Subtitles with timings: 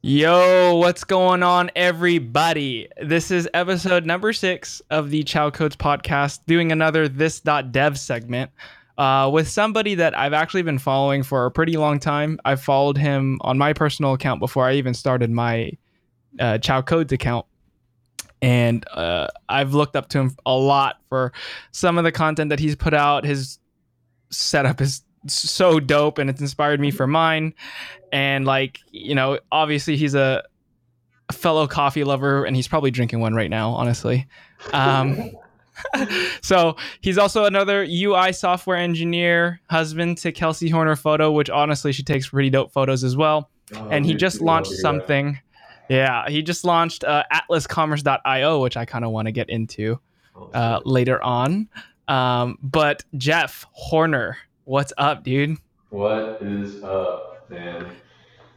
[0.00, 2.88] Yo, what's going on, everybody?
[3.02, 8.52] This is episode number six of the Chau Codes podcast, doing another this.dev segment
[8.96, 12.38] uh, with somebody that I've actually been following for a pretty long time.
[12.44, 15.72] I followed him on my personal account before I even started my
[16.38, 17.46] uh, Chau Codes account.
[18.40, 21.32] And uh, I've looked up to him a lot for
[21.72, 23.24] some of the content that he's put out.
[23.24, 23.58] His
[24.30, 27.54] setup is so dope and it's inspired me for mine.
[28.12, 30.42] And like you know obviously he's a
[31.32, 34.26] fellow coffee lover and he's probably drinking one right now honestly.
[34.72, 35.30] Um,
[36.42, 42.02] so he's also another ui software engineer husband to kelsey horner photo which honestly she
[42.02, 43.50] takes pretty dope photos as well.
[43.74, 45.38] Oh, and he just launched something.
[45.88, 50.00] Yeah he just launched uh, atlascommerce.io which i kind of want to get into
[50.54, 51.68] uh, later on.
[52.08, 54.38] Um, but jeff horner
[54.68, 55.56] What's up, dude?
[55.88, 57.86] What is up, man?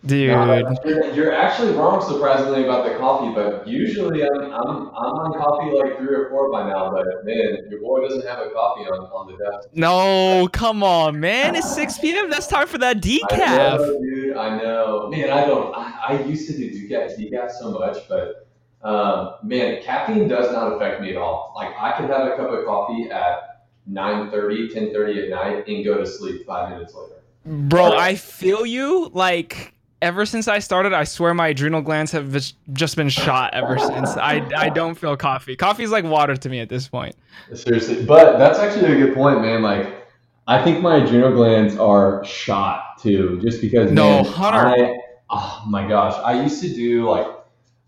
[0.05, 0.75] Dude, no,
[1.13, 3.33] you're, actually wrong, surprisingly, about the coffee.
[3.33, 6.91] But usually, I'm, I'm I'm on coffee like three or four by now.
[6.91, 9.69] But man, your boy doesn't have a coffee on, on the desk.
[9.73, 11.55] No, come on, man!
[11.55, 12.29] It's six p.m.
[12.29, 13.31] That's time for that decaf.
[13.31, 14.35] I know, dude.
[14.35, 15.29] I know, man.
[15.29, 15.73] I don't.
[15.73, 18.49] I, I used to do decaf, decaf so much, but
[18.81, 21.53] um, man, caffeine does not affect me at all.
[21.55, 23.50] Like I can have a cup of coffee at
[23.89, 27.15] 9.30, 10.30 at night and go to sleep five minutes later.
[27.45, 29.09] Bro, I feel you.
[29.13, 32.31] Like, ever since I started, I swear my adrenal glands have
[32.73, 34.11] just been shot ever since.
[34.17, 35.55] I, I don't feel coffee.
[35.55, 37.15] Coffee is like water to me at this point.
[37.53, 38.05] Seriously.
[38.05, 39.61] But that's actually a good point, man.
[39.61, 40.07] Like,
[40.47, 43.91] I think my adrenal glands are shot too, just because.
[43.91, 44.67] No, man, Hunter.
[44.67, 46.13] I, oh my gosh.
[46.23, 47.27] I used to do like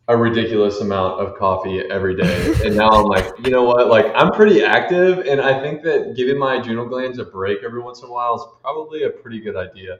[0.07, 2.53] a ridiculous amount of coffee every day.
[2.65, 3.87] And now I'm like, you know what?
[3.87, 5.19] Like, I'm pretty active.
[5.19, 8.35] And I think that giving my adrenal glands a break every once in a while
[8.35, 9.99] is probably a pretty good idea.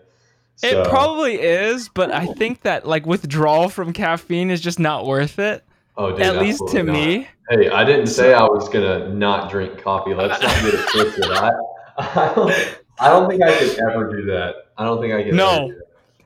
[0.55, 0.67] So.
[0.67, 5.39] It probably is, but I think that like withdrawal from caffeine is just not worth
[5.39, 5.63] it.
[5.95, 6.93] Oh, dude, at least to not.
[6.93, 7.27] me.
[7.49, 10.13] Hey, I didn't say I was gonna not drink coffee.
[10.13, 11.25] Let's not get it twisted.
[11.25, 11.51] I,
[11.97, 14.55] I don't, I don't think I could ever do that.
[14.77, 15.33] I don't think I could.
[15.33, 15.73] No,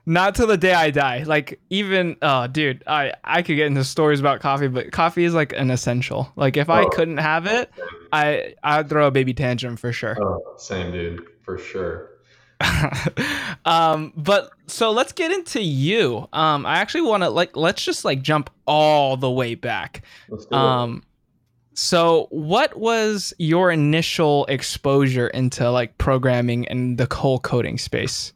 [0.08, 1.24] not till the day I die.
[1.24, 5.34] Like even oh dude, I I could get into stories about coffee, but coffee is
[5.34, 6.32] like an essential.
[6.38, 6.74] Like if oh.
[6.74, 7.70] I couldn't have it,
[8.12, 10.18] I I'd throw a baby tantrum for sure.
[10.20, 12.12] Oh, same dude, for sure.
[13.66, 16.28] um but so let's get into you.
[16.32, 20.04] Um I actually want to like let's just like jump all the way back.
[20.52, 21.04] Um
[21.74, 28.32] so what was your initial exposure into like programming and the whole coding space?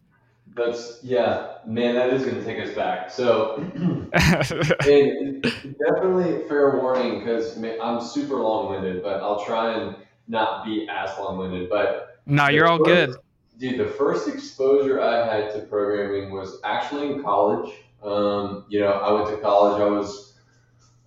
[0.56, 1.96] That's yeah, man.
[1.96, 3.10] That is going to take us back.
[3.10, 3.56] So,
[4.14, 9.96] and definitely fair warning because I'm super long-winded, but I'll try and
[10.28, 11.70] not be as long-winded.
[11.70, 13.16] But no, you're all good,
[13.60, 13.80] dude.
[13.80, 17.74] The first exposure I had to programming was actually in college.
[18.04, 19.82] Um, you know, I went to college.
[19.82, 20.34] I was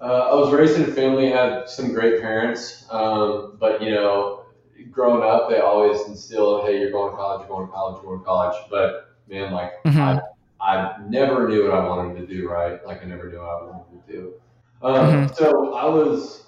[0.00, 4.44] uh, I was raised in a family had some great parents, um, but you know,
[4.90, 7.40] growing up, they always instilled, "Hey, you're going to college.
[7.40, 8.02] You're going to college.
[8.02, 10.00] You're going to college." But man, like mm-hmm.
[10.00, 10.20] I,
[10.60, 12.84] I never knew what I wanted to do, right?
[12.86, 14.34] Like I never knew what I wanted to do.
[14.82, 15.34] Um, mm-hmm.
[15.34, 16.46] So I was,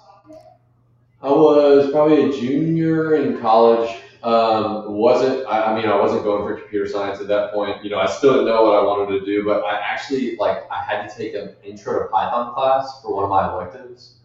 [1.21, 3.95] I was probably a junior in college.
[4.23, 7.83] Um, wasn't I, I, mean I wasn't going for computer science at that point.
[7.83, 10.63] You know, I still didn't know what I wanted to do, but I actually like
[10.71, 14.15] I had to take an intro to Python class for one of my electives,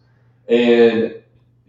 [0.49, 1.21] and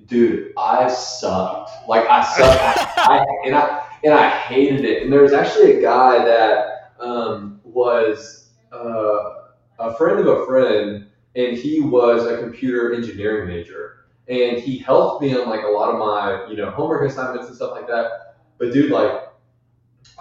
[0.07, 1.89] dude, I sucked.
[1.89, 5.03] Like I sucked, I, and I and I hated it.
[5.03, 6.74] And there was actually a guy that
[7.05, 9.35] um, was uh,
[9.79, 11.07] a friend of a friend,
[11.37, 15.91] and he was a computer engineering major, and he helped me on like a lot
[15.91, 18.37] of my you know homework assignments and stuff like that.
[18.59, 19.29] But dude, like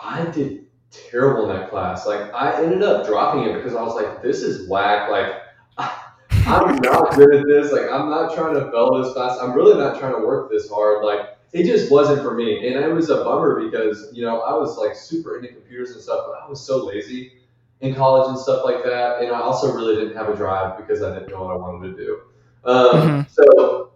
[0.01, 2.05] I did terrible in that class.
[2.05, 5.09] Like I ended up dropping it because I was like, this is whack.
[5.09, 5.41] Like
[6.45, 7.71] I'm not good at this.
[7.71, 9.39] Like I'm not trying to fail this class.
[9.41, 11.03] I'm really not trying to work this hard.
[11.03, 12.67] Like it just wasn't for me.
[12.67, 16.01] And it was a bummer because, you know, I was like super into computers and
[16.01, 17.33] stuff, but I was so lazy
[17.81, 19.21] in college and stuff like that.
[19.21, 21.95] And I also really didn't have a drive because I didn't know what I wanted
[21.95, 22.19] to do.
[22.65, 23.21] Um, mm-hmm.
[23.29, 23.91] So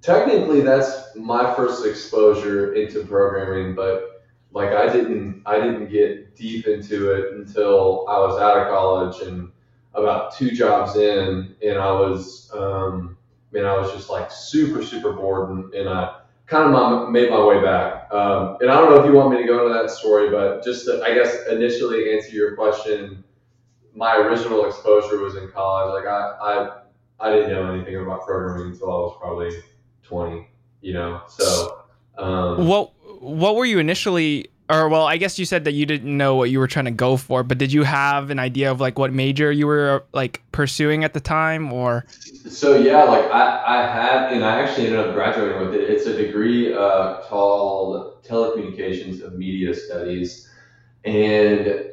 [0.00, 6.66] technically that's my first exposure into programming, but like I didn't, I didn't get deep
[6.66, 9.52] into it until I was out of college and
[9.92, 13.18] about two jobs in and I was, um,
[13.52, 16.19] man, I was just like super, super bored and, and I,
[16.50, 18.12] kind of my, made my way back.
[18.12, 20.64] Um, and I don't know if you want me to go into that story, but
[20.64, 23.22] just to, I guess initially answer your question,
[23.94, 25.94] my original exposure was in college.
[25.94, 26.80] Like I, I,
[27.20, 29.50] I didn't know anything about programming until I was probably
[30.02, 30.48] 20,
[30.80, 31.22] you know?
[31.28, 31.84] So,
[32.18, 36.16] um, what, what were you initially or well, I guess you said that you didn't
[36.16, 38.80] know what you were trying to go for, but did you have an idea of
[38.80, 42.06] like what major you were like pursuing at the time, or?
[42.48, 45.90] So yeah, like I, I had, and I actually ended up graduating with it.
[45.90, 50.48] It's a degree uh, called Telecommunications and Media Studies,
[51.04, 51.90] and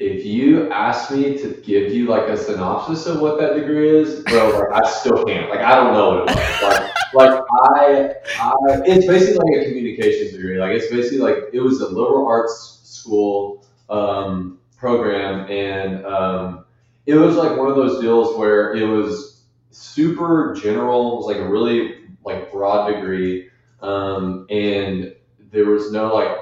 [0.00, 4.24] if you ask me to give you like a synopsis of what that degree is,
[4.24, 5.48] bro, like I still can't.
[5.48, 6.62] Like I don't know what it was.
[6.62, 8.54] Like, like I, I,
[8.86, 10.58] it's basically like a communications degree.
[10.58, 16.64] Like it's basically like it was a liberal arts school um, program, and um,
[17.06, 21.14] it was like one of those deals where it was super general.
[21.14, 23.50] It was like a really like broad degree,
[23.80, 25.14] um, and
[25.50, 26.38] there was no like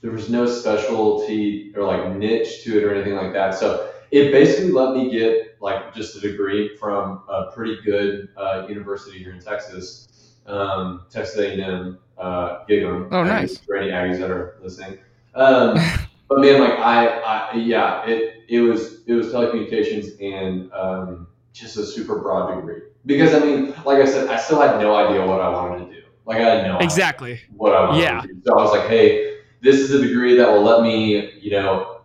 [0.00, 3.54] there was no specialty or like niche to it or anything like that.
[3.54, 8.66] So it basically let me get like just a degree from a pretty good uh,
[8.68, 13.08] university here in Texas, um, Texas A&M, uh, Gig'em.
[13.12, 13.58] Oh, nice.
[13.58, 14.98] For any Aggies that are listening.
[15.34, 15.78] Um,
[16.28, 21.76] but man, like I, I, yeah, it it was it was telecommunications and um, just
[21.76, 22.82] a super broad degree.
[23.04, 25.94] Because I mean, like I said, I still had no idea what I wanted to
[25.94, 26.06] do.
[26.24, 28.20] Like I had no exactly idea what I wanted Yeah.
[28.20, 28.42] to do.
[28.44, 31.95] So I was like, hey, this is a degree that will let me, you know,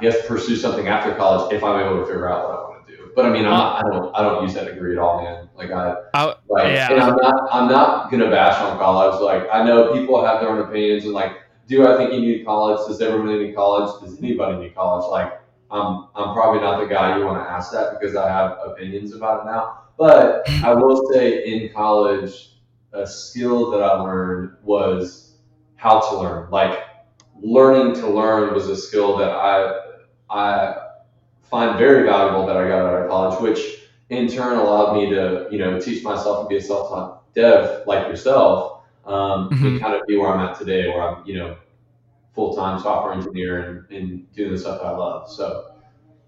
[0.00, 2.86] I guess pursue something after college if I'm able to figure out what I want
[2.88, 3.10] to do.
[3.14, 5.48] But I mean, I'm not, I don't, I don't use that degree at all, man.
[5.54, 6.90] Like I, Oh, like, yeah.
[6.90, 9.20] and I'm not, I'm not gonna bash on college.
[9.20, 11.32] Like I know people have their own opinions, and like,
[11.68, 12.78] do I think you need college?
[12.88, 14.00] Does everyone need college?
[14.02, 15.08] Does anybody need college?
[15.10, 15.38] Like,
[15.70, 19.14] I'm, I'm probably not the guy you want to ask that because I have opinions
[19.14, 19.82] about it now.
[19.98, 22.56] But I will say, in college,
[22.94, 25.36] a skill that I learned was
[25.76, 26.50] how to learn.
[26.50, 26.78] Like,
[27.40, 29.89] learning to learn was a skill that I,
[30.30, 30.76] I
[31.42, 33.60] find very valuable that I got out of college, which
[34.10, 38.06] in turn allowed me to, you know, teach myself and be a self-taught dev like
[38.08, 39.66] yourself, um, Mhm.
[39.66, 41.56] and kind of be where I'm at today, where I'm, you know,
[42.34, 45.30] full-time software engineer and, and doing the stuff I love.
[45.30, 45.64] So,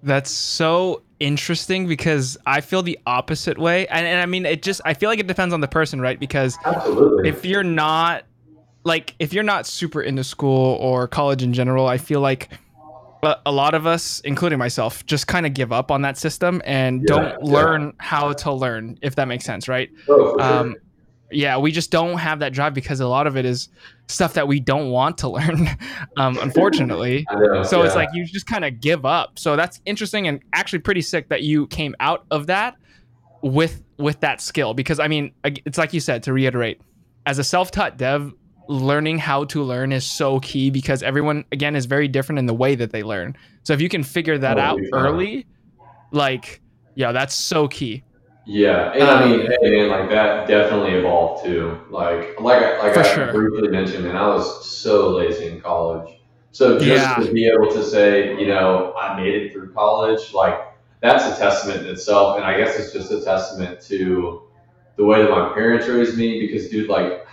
[0.05, 3.87] That's so interesting because I feel the opposite way.
[3.87, 6.19] And, and I mean, it just, I feel like it depends on the person, right?
[6.19, 7.29] Because absolutely.
[7.29, 8.25] if you're not,
[8.85, 12.49] like, if you're not super into school or college in general, I feel like
[13.23, 16.61] a, a lot of us, including myself, just kind of give up on that system
[16.65, 17.37] and Yeah, don't yeah.
[17.41, 19.91] learn how to learn, if that makes sense, right?
[20.09, 20.43] oh, sure.
[20.43, 20.77] Um,
[21.31, 23.71] yeah, we just don't have that drive because a lot of it is
[24.09, 25.69] stuff that we don't want to learn,
[26.17, 27.25] um, unfortunately.
[27.33, 29.39] Know, So it's like you just kind of give up.
[29.39, 32.77] So that's interesting and actually pretty sick that you came out of that
[33.41, 36.81] with with that skill because I mean it's like you said to reiterate
[37.27, 38.33] as a self-taught dev
[38.69, 42.55] learning how to learn is so key because everyone again is very different in the
[42.55, 43.37] way that they learn.
[43.65, 44.89] So if you can figure that Oh, out yeah.
[44.93, 45.47] early
[46.11, 46.61] like
[46.95, 48.05] yeah, that's so key.
[48.45, 51.79] Yeah, and I mean, Um, hey man, like that definitely evolved too.
[51.91, 53.33] Like, like, I- like I sure.
[53.33, 56.09] briefly mentioned, and I was so lazy in college.
[56.51, 57.25] So just Yeah.
[57.25, 60.59] to be able to say, you know, I made it through college, like
[61.01, 62.37] that's a testament in itself.
[62.37, 64.43] And I guess it's just a testament to
[64.97, 66.45] the way that my parents raised me.
[66.47, 67.25] Because, dude, like,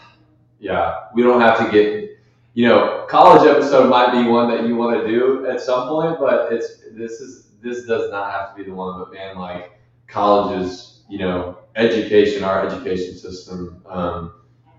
[0.60, 2.18] yeah, we don't have to get,
[2.54, 6.20] you know, college episode might be one that you want to do at some point,
[6.20, 9.00] but it's this is this does not have to be the one.
[9.00, 12.44] But man, like college is, you know, education.
[12.44, 14.34] Our education system um,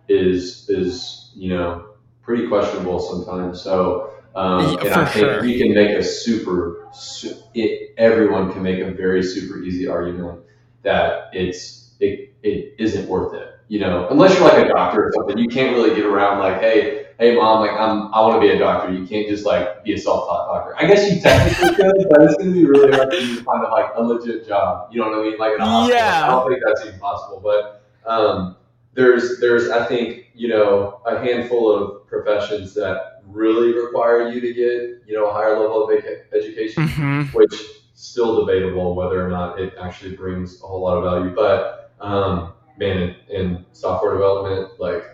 [0.09, 3.63] is is you know pretty questionable sometimes.
[3.63, 4.15] So.
[4.37, 5.45] Um, Yeah, and I think sure.
[5.45, 10.39] you can make a super, su- it, everyone can make a very super easy argument
[10.83, 13.60] that it's it, it isn't worth it.
[13.71, 16.61] You know, unless you're like a doctor or something, you can't really get around like,
[16.61, 18.93] hey, hey, mom, like I'm, I want to be a doctor.
[18.93, 20.75] You can't just like be a self-taught doctor.
[20.77, 23.45] I guess you technically could, but it's going to be really hard for you to
[23.45, 24.89] find a, like a legit job.
[24.91, 25.39] You know what I mean?
[25.39, 25.97] Like in a hospital.
[26.01, 26.25] Yeah.
[26.25, 28.57] I don't think that's even possible, but um,
[28.95, 34.53] there's there's I think you know a handful of professions that really require you to
[34.53, 37.33] get you know a higher level of edu- education Mhm.
[37.35, 37.55] which
[37.95, 41.33] still debatable whether or not it actually brings a whole lot of value.
[41.33, 45.05] But um, man, in, in software development, like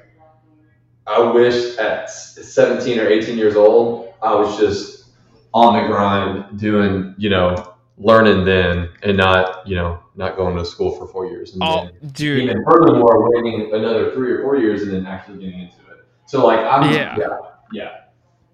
[1.07, 5.05] I wish at 17 or 18 years old, I was just
[5.53, 10.65] on the grind doing, you know, learning then and not, you know, not going to
[10.65, 12.43] school for four years and Oh, then dude.
[12.45, 16.07] even furthermore waiting another three or four years and then actually getting into it.
[16.27, 17.17] So like I'm Yeah.
[17.19, 17.29] yeah,
[17.73, 17.91] yeah.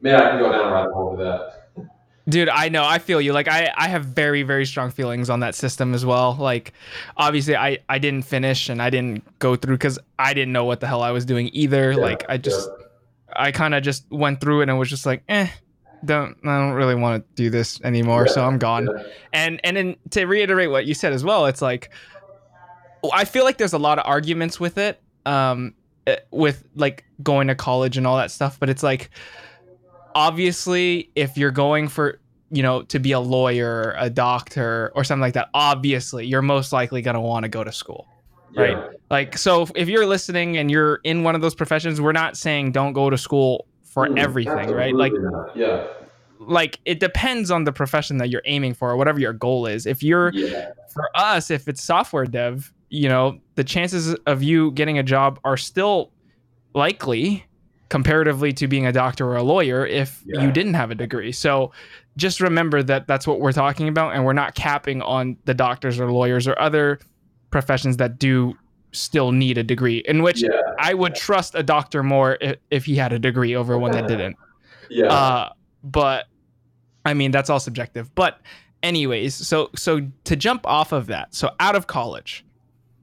[0.00, 1.61] Man, I can go down a rabbit hole with that.
[2.28, 2.84] Dude, I know.
[2.84, 3.32] I feel you.
[3.32, 6.36] Like I, I have very, very strong feelings on that system as well.
[6.38, 6.72] Like,
[7.16, 10.80] obviously, I, I didn't finish and I didn't go through because I didn't know what
[10.80, 11.92] the hell I was doing either.
[11.92, 12.68] Yeah, like, I just,
[13.34, 15.48] I kind of just went through it and was just like, eh,
[16.04, 18.26] don't, I don't really want to do this anymore.
[18.26, 18.86] Yeah, so I'm gone.
[18.86, 19.02] Yeah.
[19.32, 21.90] And and then to reiterate what you said as well, it's like
[23.12, 25.00] I feel like there's a lot of arguments with it.
[25.26, 25.74] Um,
[26.04, 29.10] uh, with like going to college and all that stuff, but it's like
[30.14, 32.18] obviously if you're going for
[32.50, 36.72] you know to be a lawyer, a doctor, or something like that, obviously you're most
[36.72, 38.06] likely going to want to go to school.
[38.54, 38.70] Right.
[38.76, 38.88] Yeah.
[39.10, 42.72] Like so if you're listening and you're in one of those professions, we're not saying
[42.72, 44.94] don't go to school for Mm, everything, right?
[44.94, 45.56] Like not.
[45.56, 45.86] yeah,
[46.38, 49.86] like it depends on the profession that you're aiming for or whatever your goal is.
[49.86, 54.70] If you're yeah, for us, if it's software dev, you know, the chances of you
[54.72, 56.10] getting a job are still
[56.74, 57.44] likely
[57.92, 60.40] comparatively to being a doctor or a lawyer if Yeah.
[60.42, 61.30] you didn't have a degree.
[61.30, 61.72] So
[62.16, 66.00] just remember that that's what we're talking about and we're not capping on the doctors
[66.00, 66.98] or lawyers or other
[67.50, 68.54] professions that do
[68.92, 72.84] still need a degree in which yeah, I would trust a doctor more if, if
[72.86, 74.36] he had a degree over one that didn't.
[74.88, 75.08] yeah.
[75.12, 75.52] Uh,
[75.84, 76.28] but
[77.04, 78.14] I mean that's all subjective.
[78.14, 78.40] But
[78.82, 82.42] anyways, so so to jump off of that, so out of college,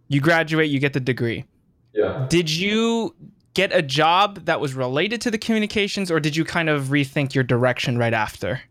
[0.07, 1.45] you graduate, you get the degree.
[1.93, 2.25] yeah.
[2.27, 3.13] Did you
[3.59, 7.35] get a job that was related to the communications, or did you kind of rethink
[7.35, 8.61] your direction right after?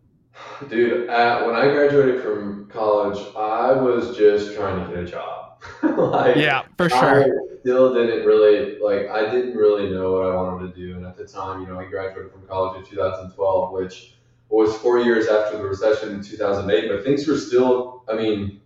[0.71, 5.63] Dude, uh, when I graduated from college, I was just trying to get a job.
[5.83, 7.43] like, Yeah, for I sure.
[7.61, 9.11] still didn't really like.
[9.11, 11.79] I didn't really know what I wanted to do, and at the time, you know,
[11.79, 14.15] I graduated from college in 2012, which
[14.49, 16.89] was four years after the recession in 2008.
[16.89, 18.05] But things were still.
[18.09, 18.63] I mean,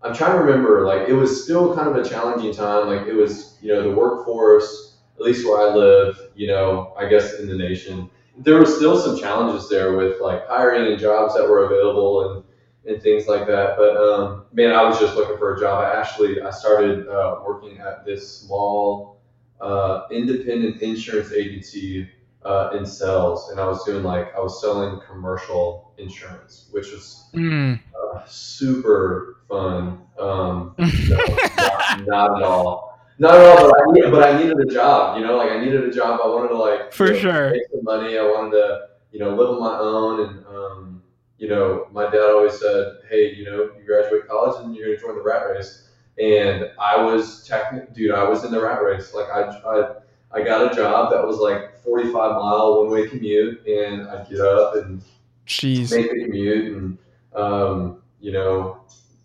[0.00, 0.86] I'm trying to remember.
[0.86, 2.86] Like, it was still kind of a challenging time.
[2.86, 7.08] Like, it was, you know, the workforce, at least where I live, you know, I
[7.08, 11.34] guess in the nation, there were still some challenges there with like hiring and jobs
[11.34, 12.44] that were available and
[12.86, 13.76] and things like that.
[13.78, 15.82] But um, man, I was just looking for a job.
[15.84, 19.20] I actually I started uh, working at this small
[19.60, 22.08] uh, independent insurance agency
[22.44, 27.20] uh, in sales, and I was doing like I was selling commercial insurance, which was
[27.34, 27.80] Mm.
[27.94, 30.02] uh, super fun.
[30.18, 31.16] Um, no,
[31.56, 32.93] not, not at all.
[33.18, 33.70] Not at all.
[33.70, 35.18] But I, needed, but I needed a job.
[35.18, 36.20] You know, like I needed a job.
[36.22, 37.50] I wanted to like For you know, sure.
[37.50, 38.18] make some money.
[38.18, 40.28] I wanted to you know live on my own.
[40.28, 41.02] And um,
[41.38, 45.00] you know, my dad always said, "Hey, you know, you graduate college and you're gonna
[45.00, 48.12] join the rat race." And I was technic, dude.
[48.12, 49.14] I was in the rat race.
[49.14, 49.94] Like I, I,
[50.32, 54.40] I got a job that was like 45 mile one way commute, and I'd get
[54.40, 55.02] up and
[55.46, 55.90] Jeez.
[55.94, 56.98] make the commute and
[57.34, 58.80] um, you know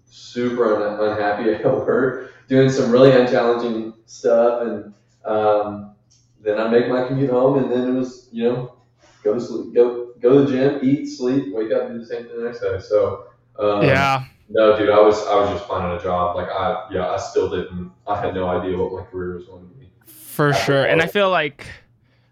[0.06, 4.94] super un- unhappy at work doing some really unchallenging stuff and
[5.26, 5.96] um,
[6.42, 8.76] then i make my commute home and then it was you know
[9.24, 12.26] go to sleep go go to the gym eat sleep wake up do the same
[12.26, 13.26] thing the next day so
[13.60, 14.26] um, Yeah.
[14.50, 17.50] no dude i was i was just finding a job like i yeah i still
[17.50, 20.86] didn't i had no idea what my career was going to be For sure.
[20.86, 21.68] And I feel like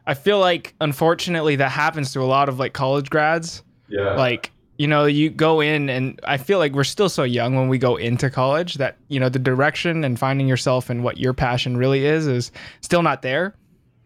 [0.07, 3.61] I feel like unfortunately that happens to a lot of like college grads.
[3.89, 7.55] yeah Like, you know, you go in and I feel like we're still so young
[7.55, 11.17] when we go into college that, you know, the direction and finding yourself and what
[11.17, 13.55] your passion really is is still not there.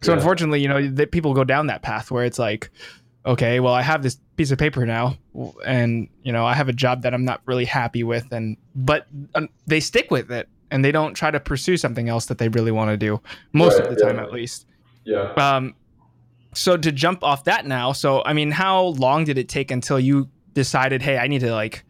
[0.01, 0.18] So Yeah.
[0.18, 2.70] unfortunately, you know, that people go down that path where it's like,
[3.25, 5.18] okay, well, I have this piece of paper now
[5.66, 9.08] and, you know, I have a job that I'm not really happy with and but
[9.36, 12.48] um, they stick with it and they don't try to pursue something else that they
[12.48, 13.22] really want to do
[13.54, 14.66] most Right, of the time at least.
[15.04, 15.75] yeah Um,
[16.54, 20.00] so to jump off that now, so I mean, how long did it take until
[20.00, 21.84] you decided, hey, I need to like,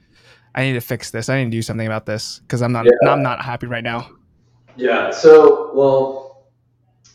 [0.54, 1.30] I need to fix this.
[1.30, 3.10] I need to do something about this because I'm not, Yeah.
[3.10, 4.10] I'm not happy right now.
[4.76, 5.12] Yeah.
[5.12, 6.22] So, well,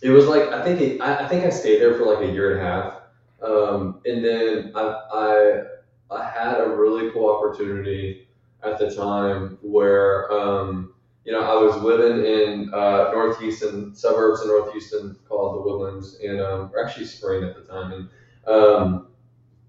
[0.02, 2.32] it was like I think it, I, I think I stayed there for like a
[2.32, 2.94] year and a half,
[3.42, 5.62] um, and then I, I
[6.10, 8.28] I had a really cool opportunity
[8.62, 14.40] at the time where um, you know I was living in uh, North Houston, suburbs
[14.42, 18.08] of North Houston called the Woodlands, and um, or actually Spring at the time, and
[18.46, 19.08] um,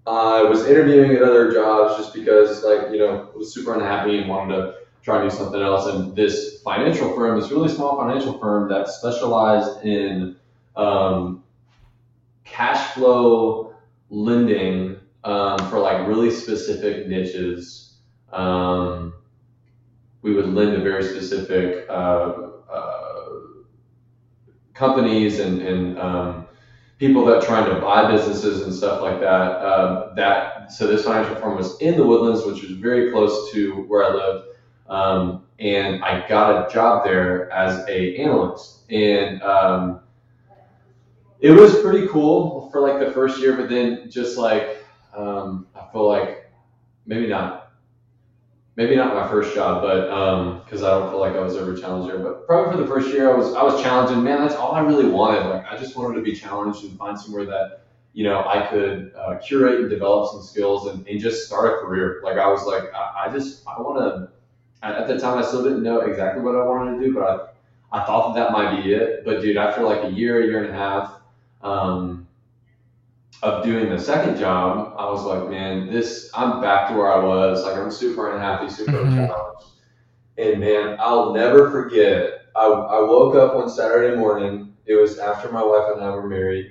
[0.08, 4.28] I was interviewing at other jobs just because like you know was super unhappy and
[4.28, 5.86] wanted to try to do something else.
[5.86, 10.36] And this financial firm, this really small financial firm that specialized in
[10.76, 11.44] um,
[12.44, 13.74] cash flow
[14.10, 17.96] lending um, for like really specific niches.
[18.32, 19.14] Um,
[20.22, 23.28] we would lend to very specific uh, uh,
[24.74, 26.47] companies and, and um,
[26.98, 29.64] people that trying to buy businesses and stuff like that.
[29.64, 33.84] Um, that so this financial firm was in the Woodlands, which was very close to
[33.88, 34.44] where I lived.
[34.88, 40.00] Um, and I got a job there as a analyst, and um,
[41.40, 43.56] it was pretty cool for like the first year.
[43.56, 44.78] But then just like
[45.16, 46.50] um, I feel like
[47.06, 47.67] maybe not,
[48.78, 50.04] maybe not my first job, but
[50.64, 52.20] because I don't feel like I was ever challenged there.
[52.20, 54.72] But probably for the first year, I was I was challenged, and man, that's all
[54.72, 55.46] I really wanted.
[55.48, 57.80] Like I just wanted to be challenged and find somewhere that
[58.14, 61.84] you know I could uh, curate and develop some skills and, and just start a
[61.84, 62.22] career.
[62.24, 64.30] Like I was like I, I just I want to
[64.86, 67.56] at the time I still didn't know exactly what I wanted to do, but
[67.90, 69.24] I thought that that might be it.
[69.24, 71.20] But dude, after like a year, a year and a half
[71.62, 72.27] um,
[73.42, 77.22] of doing the second job, I was like, man, this I'm back to where I
[77.22, 77.64] was.
[77.64, 79.14] Like I'm super unhappy, super Mhm.
[79.28, 79.64] challenged.
[80.38, 82.46] And man, I'll never forget.
[82.56, 84.74] I, I woke up one Saturday morning.
[84.86, 86.66] It was after my wife and I were married,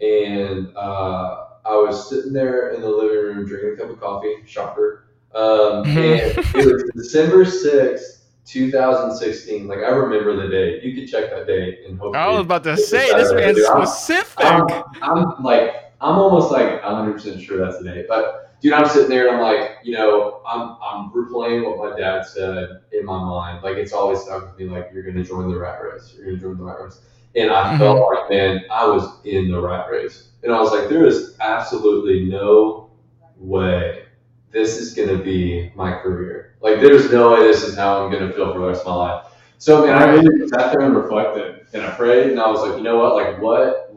[0.00, 4.36] and uh, I was sitting there in the living room drinking a cup of coffee.
[4.46, 5.04] Shocker.
[5.34, 9.66] Um, and it was December sixth, two thousand sixteen.
[9.66, 10.80] Like I remember the day.
[10.82, 12.18] You could check that date and hopefully.
[12.24, 14.44] I was about to say this man's I'm- specific.
[14.46, 14.66] I'm,
[15.02, 18.06] I'm like, I'm almost like 100% sure that's the date.
[18.08, 21.98] But dude, I'm sitting there and I'm like, you know, I'm, I'm replaying what my
[21.98, 23.62] dad said in my mind.
[23.62, 24.72] Like it's always stuck with me.
[24.74, 26.14] Like you're gonna join the rat race.
[26.16, 27.00] You're gonna join the rat race.
[27.36, 27.78] And I Mhm.
[27.78, 30.30] felt like, man, I was in the rat race.
[30.42, 32.90] And I was like, there is absolutely no
[33.38, 34.04] way
[34.50, 36.54] this is gonna be my career.
[36.60, 38.94] Like there's no way this is how I'm gonna feel for the rest of my
[38.94, 39.24] life.
[39.58, 42.78] So man, I really sat there and reflected and I prayed and I was like,
[42.78, 43.14] you know what?
[43.16, 43.87] Like what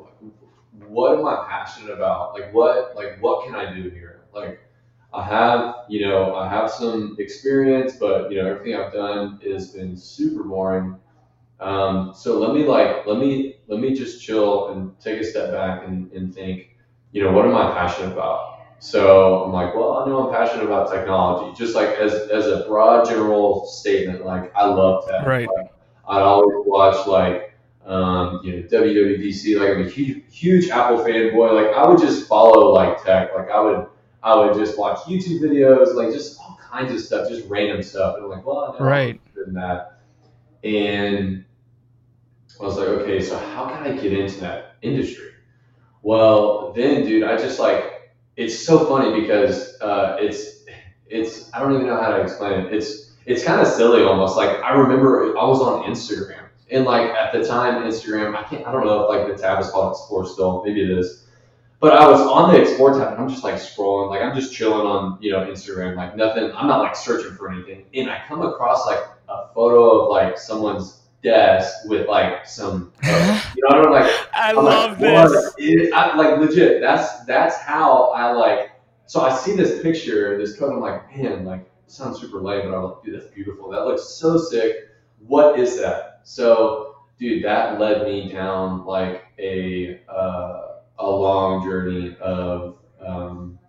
[0.91, 2.33] what am I passionate about?
[2.33, 4.21] Like what like what can I do here?
[4.33, 4.59] Like
[5.13, 9.69] I have, you know, I have some experience, but you know, everything I've done has
[9.69, 10.97] been super boring.
[11.59, 15.51] Um, so let me like let me let me just chill and take a step
[15.51, 16.77] back and, and think,
[17.13, 18.59] you know, what am I passionate about?
[18.79, 21.55] So I'm like, well, I know I'm passionate about technology.
[21.57, 25.25] Just like as as a broad general statement, like I love tech.
[25.25, 25.47] Right.
[25.55, 25.71] Like,
[26.07, 27.50] I'd always watch like
[27.85, 29.59] um, you know WWDC.
[29.59, 31.53] Like I'm a huge huge Apple fanboy.
[31.53, 33.33] Like I would just follow like tech.
[33.35, 33.87] Like I would
[34.23, 38.15] I would just watch YouTube videos, like just all kinds of stuff, just random stuff.
[38.15, 39.19] And I'm like, well, Right.
[39.45, 39.99] In that.
[40.63, 41.43] And
[42.59, 45.31] I was like, okay, so how can I get into that industry?
[46.03, 50.63] Well, then, dude, I just like it's so funny because uh, it's
[51.07, 52.73] it's I don't even know how to explain it.
[52.73, 54.37] It's it's kind of silly almost.
[54.37, 56.40] Like I remember I was on Instagram
[56.71, 59.59] and like at the time Instagram I can't I don't know if like the tab
[59.59, 61.25] is called Explore still maybe it is.
[61.79, 64.53] But I was on the Explore tab and I'm just like scrolling like I'm just
[64.53, 68.21] chilling on you know Instagram like nothing I'm not like searching for anything and I
[68.27, 68.99] come across like
[69.29, 74.49] a photo of like someone's desk with like some uh, you know I'm like I
[74.49, 75.53] I'm love like, this.
[75.59, 76.81] is- I, like legit.
[76.81, 78.71] That's that's how I like.
[79.05, 80.71] So I see this picture, this code.
[80.73, 83.69] I'm like, man, like sounds super lame, but I'm like, dude, that's beautiful.
[83.69, 84.87] That looks so sick.
[85.27, 86.10] What is that?
[86.23, 90.61] So, dude, that led me down like a uh,
[90.99, 93.59] a long journey of um,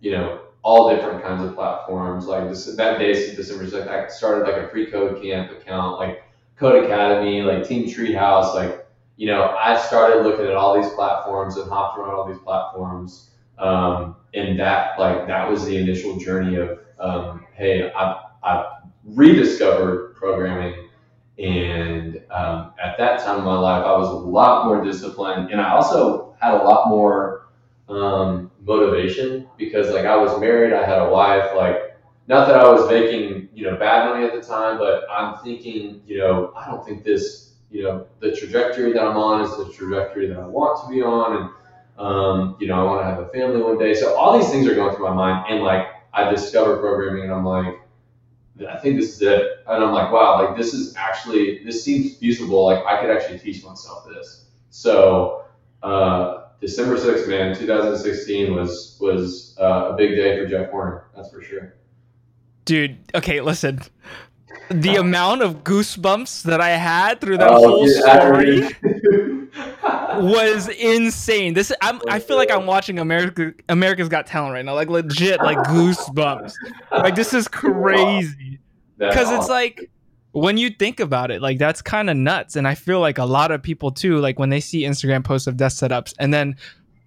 [0.00, 2.26] you know all different kinds of platforms.
[2.26, 6.24] Like this, that day, December 2nd, I started like a free code camp account, like
[6.58, 8.84] Codecademy, like Team Treehouse, like
[9.16, 13.30] you know, I started looking at all these platforms and hopped around all these platforms.
[13.58, 20.16] Um, and that, like, that was the initial journey of, um, hey, I, I rediscovered
[20.16, 20.83] programming.
[21.38, 25.50] And um, at that time in my life, I was a lot more disciplined.
[25.50, 27.48] And I also had a lot more
[27.88, 31.96] um, motivation because, like, I was married, I had a wife, like,
[32.28, 36.00] not that I was making, you know, bad money at the time, but I'm thinking,
[36.06, 37.44] you know, I don't think this
[37.74, 41.02] you know the trajectory that I'm on is the trajectory that I want to be
[41.02, 41.50] on, and
[41.98, 43.94] um, you know I want to have a family one day.
[43.94, 47.32] So all these things are going through my mind, and like I discover programming, and
[47.32, 47.80] I'm like,
[48.70, 52.16] I think this is it, and I'm like, wow, like this is actually this seems
[52.16, 52.64] feasible.
[52.66, 54.46] Like I could actually teach myself this.
[54.70, 55.44] So
[55.82, 61.04] uh, December sixth, man, 2016 was was uh, a big day for Jeff Horner.
[61.14, 61.74] That's for sure.
[62.64, 63.80] Dude, okay, listen.
[64.70, 68.68] The amount of goosebumps that I had through that Oh, whole I story
[70.22, 71.54] was insane.
[71.54, 74.74] This I'm, I feel like I'm watching America America's Got Talent right now.
[74.74, 76.54] Like legit like goosebumps.
[76.90, 78.58] Like this is crazy.
[79.00, 79.90] Cuz it's like
[80.32, 83.24] when you think about it, like that's kind of nuts and I feel like a
[83.24, 86.56] lot of people too like when they see Instagram posts of desk setups and then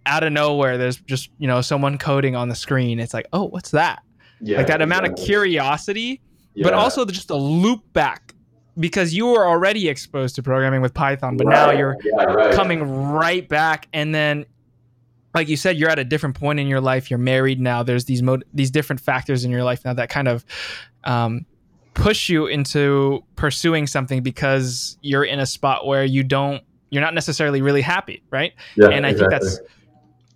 [0.05, 2.99] out of nowhere there's just, you know, someone coding on the screen.
[2.99, 4.01] It's like, "Oh, what's that?"
[4.39, 6.21] yeah, like that amount of curiosity
[6.63, 8.33] but also just a loop back
[8.79, 12.53] because you were already exposed to programming with Python, but now you're Yeah, right.
[12.53, 14.45] coming right back, and then,
[15.35, 17.09] like you said, you're at a different point in your life.
[17.11, 17.83] You're married now.
[17.83, 20.45] There's these mo- these different factors in your life now that kind of
[21.03, 21.45] um,
[21.97, 27.15] push you into pursuing something because you're in a spot where you don't, you're not
[27.15, 28.53] necessarily really happy, right?
[28.75, 29.39] Yeah, and I exactly.
[29.39, 29.61] think that's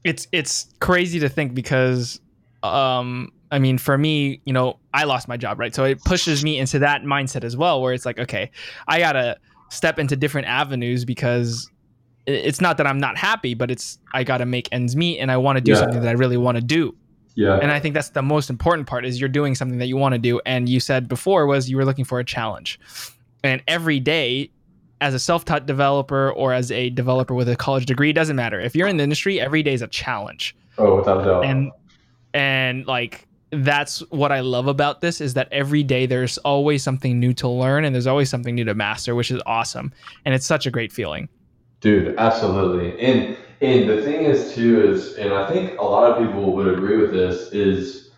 [0.04, 2.19] it's it's crazy to think because
[2.63, 5.74] um I mean for me, you know, I lost my job, right?
[5.74, 8.50] So it pushes me into that mindset as well where it's like, okay,
[8.88, 9.38] I got to
[9.69, 11.69] step into different avenues because
[12.26, 15.32] it's not that I'm not happy, but it's I got to make ends meet and
[15.32, 15.80] I want to do Yeah.
[15.80, 16.95] something that I really want to do.
[17.36, 17.60] Yeah.
[17.62, 20.13] And I think that's the most important part is you're doing something that you want
[20.13, 22.80] to do and you said before was you were looking for a challenge.
[23.44, 24.52] And every day
[25.00, 28.60] as a self-taught developer or as a developer with a college degree, doesn't matter.
[28.60, 30.56] If you're in the industry, every day is a challenge.
[30.78, 31.46] Oh, without a doubt.
[31.46, 31.72] And
[32.34, 37.20] and like that's what I love about this is that every day there's always something
[37.20, 39.91] new to learn and there's always something new to master, which is awesome.
[40.24, 41.28] And it's such a great feeling.
[41.82, 42.98] Dude, absolutely.
[43.02, 46.67] And and the thing is too is and I think a lot of people would
[46.67, 48.12] agree with this is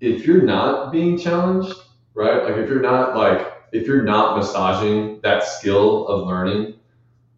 [0.00, 1.74] if you're not being challenged,
[2.14, 2.44] right?
[2.44, 6.74] Like if you're not like if you're not massaging that skill of learning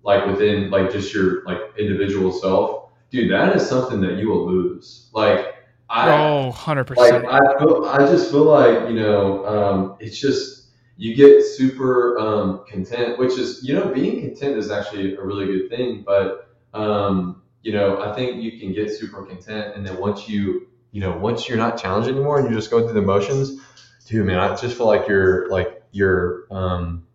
[0.03, 4.47] like within like just your like individual self, dude, that is something that you will
[4.47, 5.11] lose.
[5.13, 5.55] Like
[5.89, 6.97] I oh, 100%.
[6.97, 12.19] like I feel I just feel like, you know, um, it's just you get super
[12.19, 16.03] um, content, which is, you know, being content is actually a really good thing.
[16.07, 19.75] But, um, you know, I think you can get super content.
[19.77, 22.85] And then once you, you know, once you're not challenged anymore and you're just going
[22.85, 23.61] through the motions,
[24.07, 27.07] dude, man, I just feel like your, like your, um,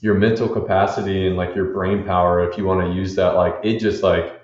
[0.00, 3.54] your mental capacity and like your brain power, if you want to use that, like
[3.62, 4.42] it just like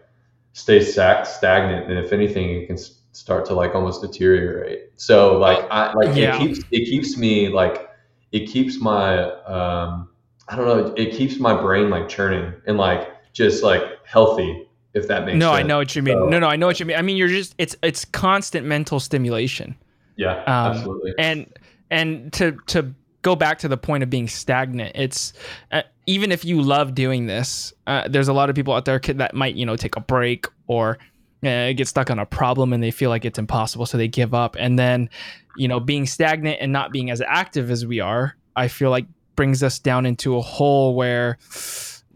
[0.53, 1.91] stays stack, stagnant.
[1.91, 2.79] And if anything, it can
[3.13, 4.93] start to like almost deteriorate.
[4.97, 6.37] So like, I, like Yeah.
[6.37, 7.89] it keeps, it keeps me like,
[8.33, 10.09] it keeps my um
[10.49, 15.09] I don't know, it keeps my brain like churning and like just like healthy, if
[15.09, 15.65] that makes no, sense.
[15.65, 16.15] I know what you mean.
[16.15, 16.97] So- No, no, I know what you mean.
[16.97, 19.77] I mean, you're just it's it's constant mental stimulation.
[20.17, 21.15] Yeah, Um, absolutely.
[21.19, 21.47] and
[21.91, 25.35] and to to go back to the point of being stagnant it's
[25.73, 28.99] uh, even if you love doing this uh, there's a lot of people out there
[28.99, 30.97] that might you know take a break or
[31.45, 34.33] uh, get stuck on a problem and they feel like it's impossible so they give
[34.33, 35.09] up and then
[35.57, 39.05] you know being stagnant and not being as active as we are i feel like
[39.37, 41.37] brings us down into a hole where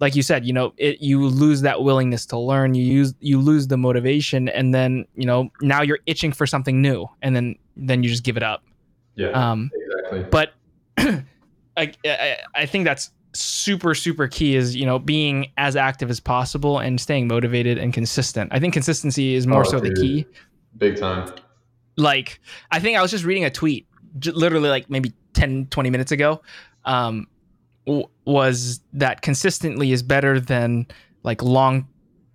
[0.00, 3.40] like you said you know it you lose that willingness to learn you use you
[3.40, 7.54] lose the motivation and then you know now you're itching for something new and then
[7.76, 8.64] then you just give it up
[9.16, 10.24] yeah, um, exactly.
[10.30, 10.52] but
[11.76, 16.20] I, I I think that's super super key is you know being as active as
[16.20, 18.52] possible and staying motivated and consistent.
[18.52, 20.26] I think consistency is more Oh, so the key.
[20.78, 21.32] Big time.
[21.96, 23.86] Like I think I was just reading a tweet
[24.18, 26.42] j- literally like maybe 10 20 minutes ago
[26.84, 27.26] um
[27.86, 30.86] w- was that consistently is better than
[31.22, 31.86] like long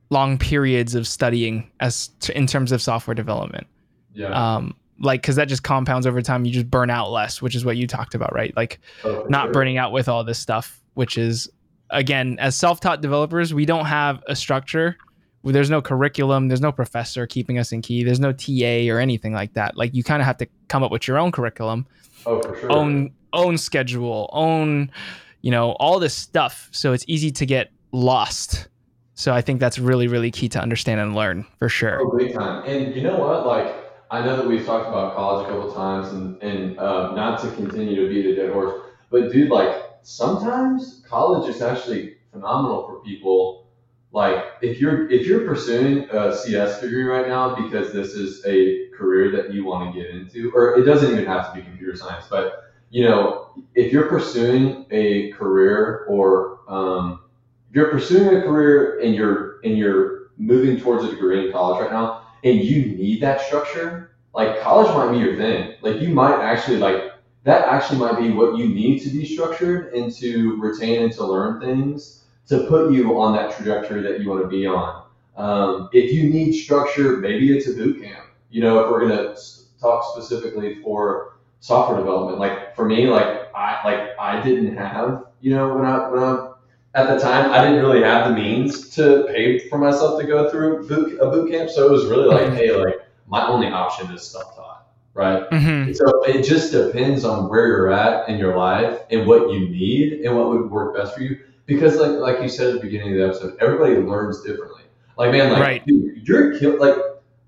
[0.10, 3.68] long periods of studying as to, in terms of software development.
[4.14, 4.56] Yeah.
[4.56, 6.44] um like because that just compounds over time.
[6.46, 8.56] You just burn out less which is what you talked about right?
[8.58, 9.54] Like Oh, not sure.
[9.54, 11.50] burning out with all this stuff which is
[11.92, 14.98] again as self-taught developers we don't have a structure.
[15.42, 16.50] There's no curriculum.
[16.50, 18.04] There's no professor keeping us in key.
[18.04, 19.78] There's no ta or anything like that.
[19.78, 21.88] Like you kind of have to come up with your own curriculum
[22.26, 22.72] Oh, for sure.
[22.72, 24.92] own own schedule own
[25.42, 28.68] you know all this stuff so it's easy to get lost
[29.14, 32.34] so i think that's really really key to understand and learn for sure Oh, big
[32.34, 32.64] time.
[32.66, 33.46] And you know what?
[33.46, 33.76] Like,
[34.12, 37.52] I know that we've talked about college a couple times, and and uh, not to
[37.52, 38.74] continue to beat a dead horse,
[39.12, 43.68] but dude, like sometimes college is actually phenomenal for people.
[44.12, 48.90] Like, if you're if you're pursuing a CS degree right now because this is a
[48.98, 51.96] career that you want to get into, or it doesn't even have to be computer
[51.96, 57.22] science, but you know, if you're pursuing a career or um,
[57.70, 61.82] if you're pursuing a career and you're and you're moving towards a degree in college
[61.82, 65.76] right now and you need that structure like college might be your thing.
[65.82, 69.94] Like you might actually like that actually might be what you need to be structured
[69.94, 74.30] and to retain and to learn things to put you on that trajectory that you
[74.30, 75.04] want to be on.
[75.36, 78.28] Um, if you need structure maybe it's a boot camp.
[78.50, 79.38] You know if we're to
[79.80, 85.54] talk specifically for software development like for me like i like i didn't have you
[85.54, 86.50] know when i when i
[86.96, 90.50] at the time, I didn't really have the means to pay for myself to go
[90.50, 91.70] through boot, a boot camp.
[91.70, 92.96] So it was really like, hey, like
[93.28, 95.44] my only option is self taught, right?
[95.52, 99.70] hmm So it just depends on where you're at in your life and what you
[99.70, 101.40] need and what would work best for you.
[101.68, 104.84] Because like like you said at the beginning of the episode, everybody learns differently.
[105.16, 105.86] Like man, like Right.
[105.86, 106.96] dude, you're like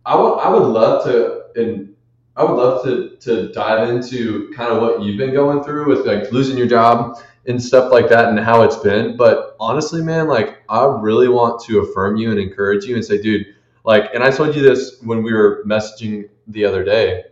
[0.05, 1.90] I would I would love to and
[2.35, 6.05] I would love to to dive into kind of what you've been going through with
[6.05, 7.17] like losing your job
[7.47, 9.17] and stuff like that and how it's been.
[9.17, 13.21] But honestly, man, like I really want to affirm you and encourage you and say,
[13.21, 13.47] dude,
[13.83, 17.23] like, and I told you this when we were messaging the other day,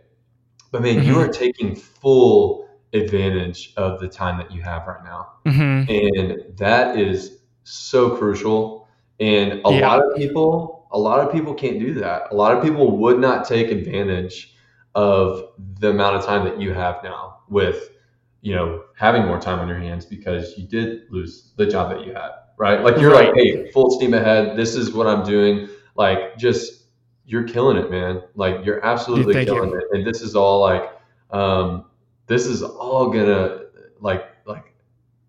[0.72, 1.16] but man, you Mhm.
[1.16, 5.28] are taking full advantage of the time that you have right now.
[5.46, 8.88] hmm And that is so crucial.
[9.20, 9.80] And a Yeah.
[9.88, 12.28] lot of people, a lot of people can't do that.
[12.32, 14.49] A lot of people would not take advantage
[14.94, 17.90] of the amount of time that you have now with,
[18.40, 22.04] you know, having more time on your hands because you did lose the job that
[22.04, 22.82] you had, right?
[22.82, 24.56] Like you're like, hey, full steam ahead.
[24.56, 25.68] This is what I'm doing.
[25.94, 26.80] Like, just
[27.30, 28.22] you're killing it, man.
[28.34, 29.46] Like you're absolutely you.
[29.46, 29.84] killing it.
[29.92, 30.90] And this is all like,
[31.30, 31.86] um,
[32.26, 33.66] this is all gonna
[34.00, 34.74] like like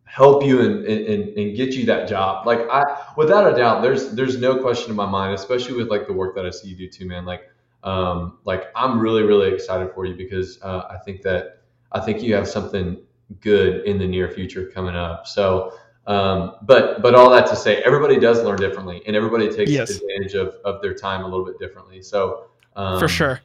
[0.06, 2.47] help you and, and, and get you that job.
[2.47, 2.84] Like I,
[3.17, 6.36] without a doubt, there's there's no question in my mind, especially with like the work
[6.36, 7.24] that I see you do too, man.
[7.24, 7.50] Like
[7.83, 12.21] um, like I'm really really excited for you because uh, I think that I think
[12.21, 13.01] you have something
[13.39, 15.27] good in the near future coming up.
[15.27, 15.73] So.
[16.07, 19.91] Um, but but all that to say, everybody does learn differently, and everybody takes yes.
[19.91, 22.01] advantage of, of their time a little bit differently.
[22.01, 23.39] So um, for sure,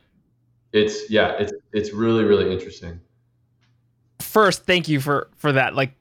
[0.72, 2.99] it's yeah, it's it's really really interesting.
[4.20, 5.75] First, thank you for for that.
[5.75, 5.92] Like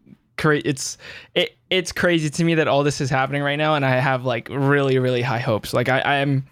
[0.43, 0.97] it's
[1.33, 4.25] it it's crazy to me that all this is happening right now, and I have
[4.25, 5.73] like really really high hopes.
[5.73, 6.45] Like I I am.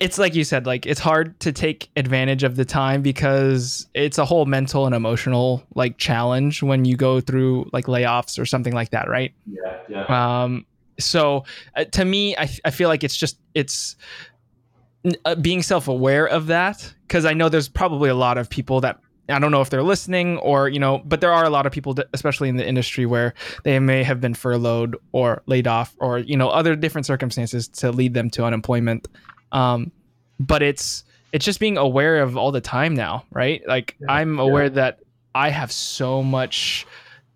[0.00, 4.16] It's like you said, like it's hard to take advantage of the time because it's
[4.16, 8.72] a whole mental and emotional like challenge when you go through like layoffs or something
[8.72, 9.32] like that, right?
[9.46, 10.42] Yeah, yeah.
[10.42, 10.66] Um,
[11.00, 11.44] so
[11.76, 13.96] uh, to me, I, I feel like it's just it's
[15.24, 19.00] uh, being self-aware of that because I know there's probably a lot of people that
[19.28, 21.72] I don't know if they're listening or, you know, but there are a lot of
[21.72, 26.18] people, especially in the industry, where they may have been furloughed or laid off or,
[26.18, 29.06] you know, other different circumstances to lead them to unemployment.
[29.52, 29.92] Um,
[30.40, 33.62] but it's, it's just being aware of all the time now, right?
[33.66, 34.70] Like yeah, I'm aware yeah.
[34.70, 35.00] that
[35.34, 36.86] I have so much,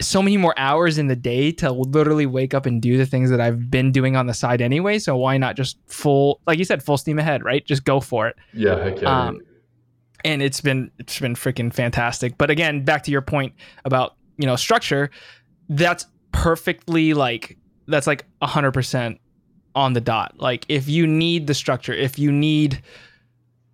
[0.00, 3.30] so many more hours in the day to literally wake up and do the things
[3.30, 4.98] that I've been doing on the side anyway.
[4.98, 7.64] So why not just full, like you said, full steam ahead, right?
[7.64, 8.36] Just go for it.
[8.52, 9.26] Yeah, heck yeah.
[9.26, 9.40] Um,
[10.24, 12.38] and it's been it's been freaking fantastic.
[12.38, 15.10] But again, back to your point about you know structure,
[15.68, 19.20] that's perfectly like that's like hundred percent
[19.74, 20.34] on the dot.
[20.38, 22.82] Like if you need the structure, if you need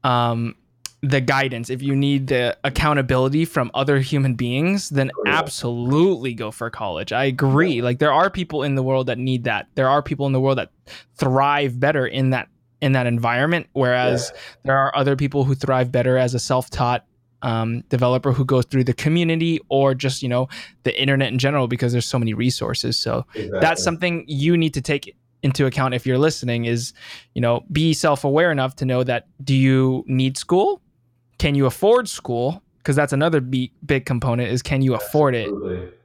[0.05, 0.55] um
[1.01, 6.51] the guidance, if you need the accountability from other human beings, then oh, absolutely go
[6.51, 7.13] for college.
[7.13, 7.83] I agree.
[7.83, 9.69] Like there are people in the world that need that.
[9.77, 10.71] There are people in the world that
[11.15, 12.49] thrive better in that
[12.81, 13.69] in that environment.
[13.73, 14.41] Whereas yeah.
[14.65, 17.05] there are other people who thrive better as a self-taught
[17.43, 20.49] um, developer who goes through the community or just you know
[20.83, 22.99] the internet in general because there's so many resources.
[22.99, 23.61] So exactly.
[23.61, 26.65] that's something you need to take into account if you're listening.
[26.65, 26.93] Is
[27.35, 30.81] you know be self-aware enough to know that do you need school?
[31.39, 32.63] Can you afford school?
[32.79, 35.77] Because that's another big big component is can you afford Absolutely.
[35.77, 35.99] it?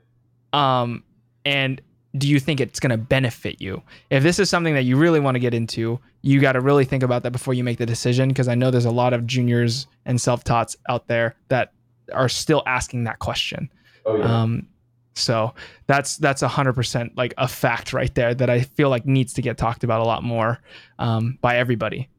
[0.53, 1.03] Um,
[1.45, 1.81] and
[2.17, 3.81] do you think it's going to benefit you?
[4.11, 6.85] If this is something that you really want to get into, you got to really
[6.85, 9.25] think about that before you make the decision because I know there's a lot of
[9.25, 11.73] juniors and self-taughts out there that
[12.13, 13.71] are still asking that question.
[14.05, 14.41] Oh yeah.
[14.41, 14.67] Um,
[15.13, 15.53] so
[15.87, 19.33] that's that's a hundred percent like a fact right there that I feel like needs
[19.33, 20.59] to get talked about a lot more
[20.99, 22.09] um, by everybody.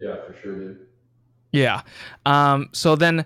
[0.00, 0.86] Yeah, for sure, dude.
[1.52, 1.82] Yeah.
[2.26, 3.24] Um, so then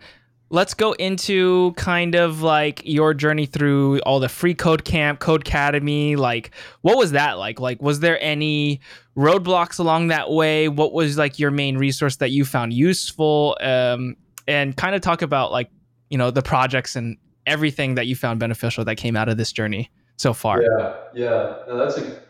[0.51, 6.15] let's go into kind of like your journey through all the free code camp Codecademy
[6.17, 6.51] like
[6.83, 8.79] what was that like like was there any
[9.17, 14.15] roadblocks along that way what was like your main resource that you found useful um,
[14.47, 15.71] and kind of talk about like
[16.11, 19.53] you know the projects and everything that you found beneficial that came out of this
[19.53, 22.23] journey so far yeah yeah no, that's a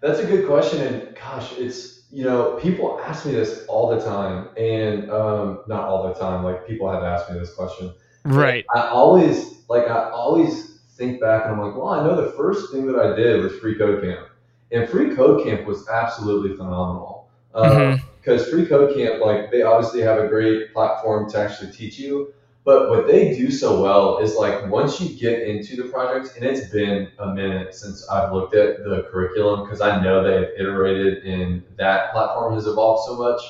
[0.00, 4.00] that's a good question and gosh it's you know, people ask me this all the
[4.00, 6.44] time, and um, not all the time.
[6.44, 7.92] Like people have asked me this question.
[8.24, 8.64] Right.
[8.72, 12.72] I always like I always think back, and I'm like, well, I know the first
[12.72, 14.28] thing that I did was Free Code Camp,
[14.70, 17.28] and Free Code Camp was absolutely phenomenal.
[17.52, 18.50] Because uh, mm-hmm.
[18.50, 22.32] Free Code Camp, like they obviously have a great platform to actually teach you
[22.64, 26.44] but what they do so well is like once you get into the project, and
[26.44, 31.24] it's been a minute since I've looked at the curriculum because I know they've iterated
[31.24, 33.40] and that platform has evolved so much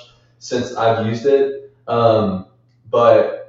[0.40, 1.72] since I've used it.
[1.86, 2.46] Um,
[2.90, 3.44] but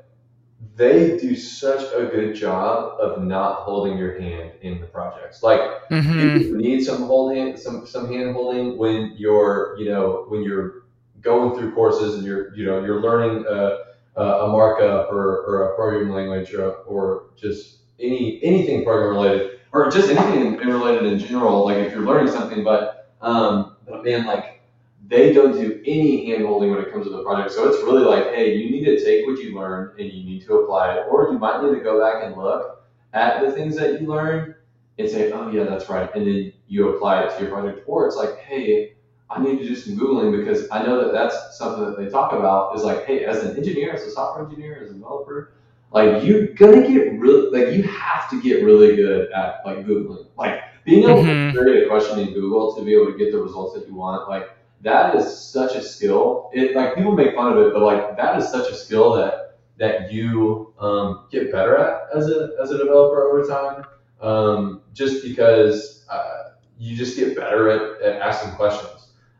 [0.75, 5.41] they do such a good job of not holding your hand in the projects.
[5.41, 6.37] Like mm-hmm.
[6.37, 10.83] you need some holding, some some hand holding when you're you know when you're
[11.21, 13.45] going through courses and you're you know you're learning.
[13.47, 13.77] Uh,
[14.17, 19.59] uh, a markup or, or a programming language or, or just any anything program related
[19.71, 21.65] or just anything related in general.
[21.65, 24.61] Like if you're learning something, but um, but man, like
[25.07, 27.51] they don't do any hand holding when it comes to the project.
[27.51, 30.45] So it's really like, hey, you need to take what you learned and you need
[30.45, 33.75] to apply it, or you might need to go back and look at the things
[33.77, 34.55] that you learned
[34.97, 37.83] and say, oh yeah, that's right, and then you apply it to your project.
[37.85, 38.94] Or it's like, hey,
[39.29, 42.31] I need to do some Googling because I know that that's something that they talk
[42.31, 45.53] about is like, hey, as an engineer, as a software engineer, as a developer,
[45.91, 50.27] like you're gonna get really, like you have to get really good at like Googling.
[50.37, 51.55] Like being able mm-hmm.
[51.55, 53.95] to create a question in Google to be able to get the results that you
[53.95, 54.49] want, like
[54.81, 56.51] that is such a skill.
[56.53, 59.57] It like people make fun of it, but like that is such a skill that
[59.77, 63.83] that you um, get better at as a as a developer over time.
[64.21, 68.94] Um, just because uh, you just get better at, at asking questions.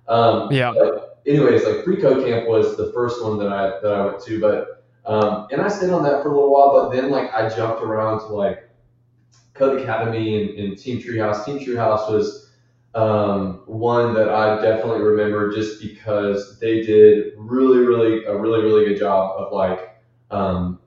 [0.08, 0.74] Um, yeah.
[1.26, 4.39] anyways, like Free Code Camp was the first one that I that I went to,
[4.39, 7.50] but um, and I stayed on that for a little while, but then like I
[7.50, 8.70] jumped around to like
[9.54, 11.46] Codecademy and, and Team Treehouse.
[11.46, 12.52] Team Treehouse was
[12.94, 18.86] um, one that I definitely remember just because they did really, really a really, really
[18.86, 19.98] good job of like
[20.32, 20.80] um,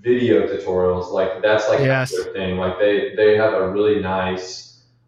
[0.00, 1.10] video tutorials.
[1.12, 2.12] Like that's like Yes.
[2.12, 2.56] their thing.
[2.56, 4.65] Like they they have a really nice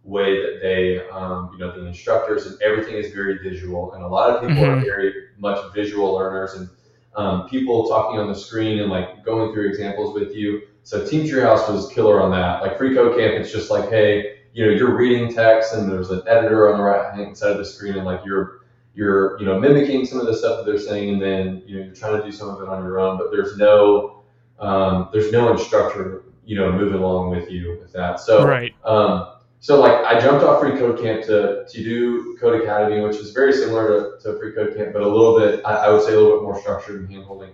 [0.09, 4.07] way that they um, you know the instructors and everything is very visual and a
[4.07, 4.85] lot of people are Mhm.
[4.85, 6.69] very much visual learners and
[7.17, 10.63] um, people talking on the screen and like going through examples with you.
[10.85, 12.63] So Team Treehouse was killer on that.
[12.63, 16.11] Like Free Code Camp, it's just like, hey, you know, you're reading text and there's
[16.11, 18.61] an editor on the right hand side of the screen and like you're
[18.95, 21.85] you're you know mimicking some of the stuff that they're saying and then you know
[21.87, 24.23] you're trying to do some of it on your own, but there's no
[24.59, 28.21] um, there's no instructor you know moving along with you with that.
[28.21, 28.75] So right.
[28.85, 33.33] um, so like I jumped off Free Code Camp to, to do Codecademy, which is
[33.33, 36.13] very similar to, to Free Code Camp, but a little bit I, I would say
[36.13, 37.51] a little bit more structured and handholding.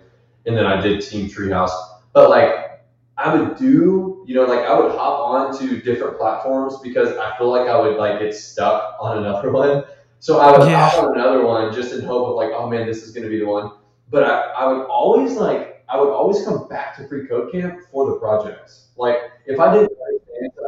[0.46, 1.70] And then I did Team Treehouse.
[2.12, 2.82] But like
[3.16, 7.36] I would do, you know, like I would hop on to different platforms because I
[7.38, 9.84] feel like I would like get stuck on another one.
[10.18, 10.88] So I would Yeah.
[10.88, 13.38] hop on another one just in hope of like, oh man, this is gonna be
[13.38, 13.72] the one.
[14.10, 17.80] But I, I would always like I would always come back to Free Code Camp
[17.90, 18.88] for the projects.
[18.96, 19.96] Like if I understand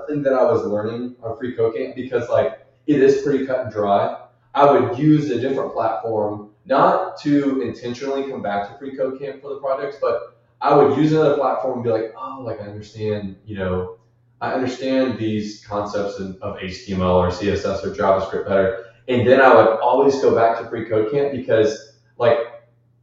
[0.07, 3.61] something that I was learning on Free Code Camp because like it is pretty cut
[3.61, 8.97] and dry, I would use a different platform not to intentionally come back to Free
[8.97, 12.43] Code Camp for the projects, but I would use another platform and be like, oh,
[12.45, 13.99] like I understand, you know,
[14.41, 18.87] I understand these concepts in, of HTML or CSS or JavaScript better.
[19.09, 22.39] And then I would always go back to Free Code Camp because, like,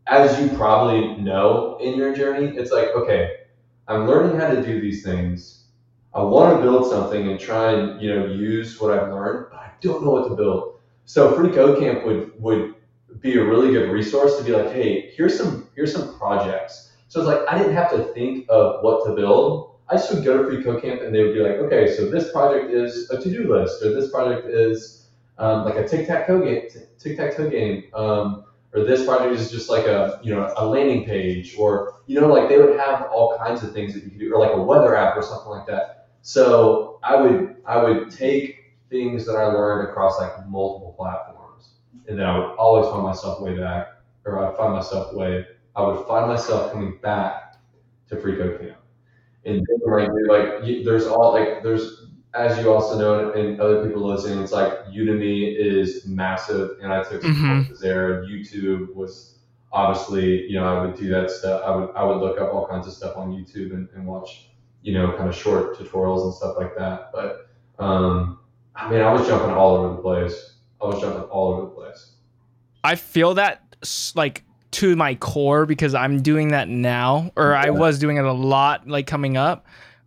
[0.08, 3.38] as you probably know in your journey, it's like, okay,
[3.88, 5.63] I'm learning how to do these things.
[6.16, 9.60] I want to build something and try and you know use what I've learned, but
[9.60, 10.80] I don't know what to build.
[11.06, 12.76] So Free Code Camp would would
[13.20, 16.92] be a really good resource to be like, hey, here's some here's some projects.
[17.08, 19.76] So it's like I didn't have to think of what to build.
[19.90, 22.10] I just would go to Free Code Camp and they would be like, okay, so
[22.10, 26.70] this project is a to-do list, or this project is um, like a tic-tac-toe game,
[27.00, 31.56] tic-tac-toe game, um, or this project is just like a you know a landing page,
[31.58, 34.34] or you know like they would have all kinds of things that you could do,
[34.34, 36.03] or like a weather app or something like that.
[36.24, 41.76] So I would I would take things that I learned across like multiple platforms,
[42.08, 43.88] and then I would always find myself way back,
[44.26, 47.56] or I'd find myself way I would find myself coming back
[48.10, 48.78] to Free Code Camp.
[49.46, 53.86] And then like, like you, there's all like there's as you also know and other
[53.86, 57.48] people listening, it's like Udemy is massive, and I took some Mhm.
[57.48, 58.24] courses there.
[58.26, 59.40] YouTube was
[59.74, 61.64] obviously you know I would do that stuff.
[61.66, 64.52] I would I would look up all kinds of stuff on YouTube and, and watch
[64.84, 67.12] you know kind of short tutorials and stuff like that.
[67.12, 68.40] But um,
[68.76, 70.56] I mean I was jumping all over the place.
[70.82, 72.12] I was jumping all over the place.
[72.84, 73.76] I feel that
[74.16, 78.34] like to my core because I'm doing that now, or I was doing it a
[78.34, 79.66] lot, like coming up.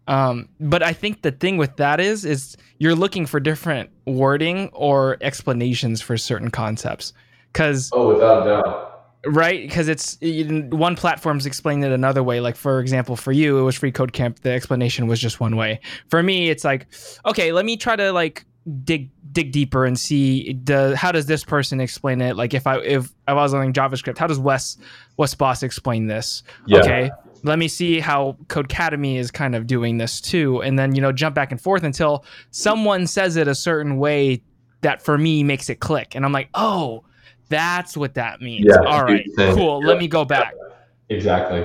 [0.08, 4.68] Um, but I think the thing with that is, is you're looking for different wording
[4.72, 7.12] or explanations for certain concepts,
[7.52, 8.85] because Oh, without a doubt.
[9.24, 12.40] Right, because it's one platform's explaining it another way.
[12.40, 14.40] Like for example, for you, it was Free Code Camp.
[14.40, 15.80] The explanation was just one way.
[16.08, 16.86] For me, it's like,
[17.24, 18.46] okay, let me try to like
[18.84, 22.78] dig dig deeper and see the how does this person explain it like if i
[22.78, 24.76] if, if i was learning javascript how does wes
[25.18, 27.10] wes bos explain this okay
[27.44, 31.12] let me see how codecademy is kind of doing this too and then you know
[31.12, 34.42] jump back and forth until someone says it a certain way
[34.80, 37.04] that for me makes it click and i'm like oh
[37.48, 39.88] that's what that means Yeah, all right cool Yeah.
[39.88, 40.54] let me go back
[41.08, 41.64] Exactly.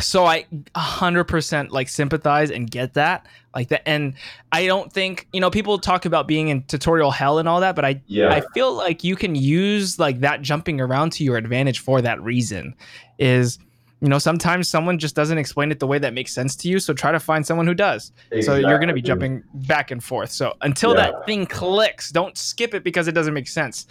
[0.00, 4.14] so I 100% like sympathize and get that like that and
[4.50, 7.76] I don't think you know people talk about being in tutorial hell and all that
[7.76, 8.32] but I Yeah.
[8.32, 12.20] I feel like you can use like that jumping around to your advantage for that
[12.22, 12.74] reason
[13.18, 13.58] is
[14.00, 16.80] you know sometimes someone just doesn't explain it the way that makes sense to you
[16.80, 20.02] so try to find someone who does so you're going to be jumping back and
[20.02, 21.02] forth so until Yeah.
[21.12, 23.86] that thing clicks don't skip it because it doesn't make sense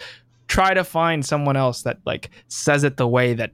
[0.56, 3.50] try to find someone else that like says it the way that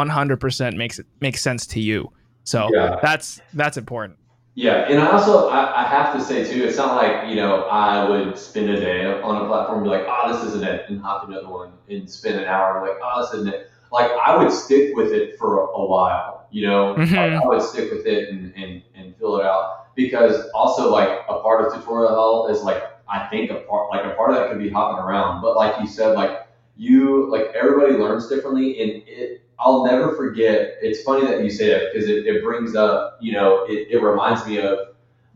[0.00, 2.10] 100% makes it makes sense to you
[2.44, 2.98] so Yeah.
[3.02, 4.18] that's that's important
[4.66, 7.52] Yeah, and I also I, I have to say too, it's not like you know
[7.86, 10.88] I would spend a day on a platform and be like, oh, this isn't it,
[10.88, 13.60] and hop to another one and spend an hour and like, oh, this isn't it.
[13.92, 16.94] Like I would stick with it for a, a while, you know.
[16.96, 17.16] Mhm.
[17.22, 21.12] Like, I would stick with it and, and and fill it out because also like
[21.28, 24.36] a part of tutorial hell is like I think a part like a part of
[24.36, 26.46] that could be hopping around, but like you said, like
[26.76, 30.76] you like everybody learns differently and it I'll never forget.
[30.82, 34.02] It's funny that you say that because it, it brings up, you know, it, it
[34.02, 34.78] reminds me of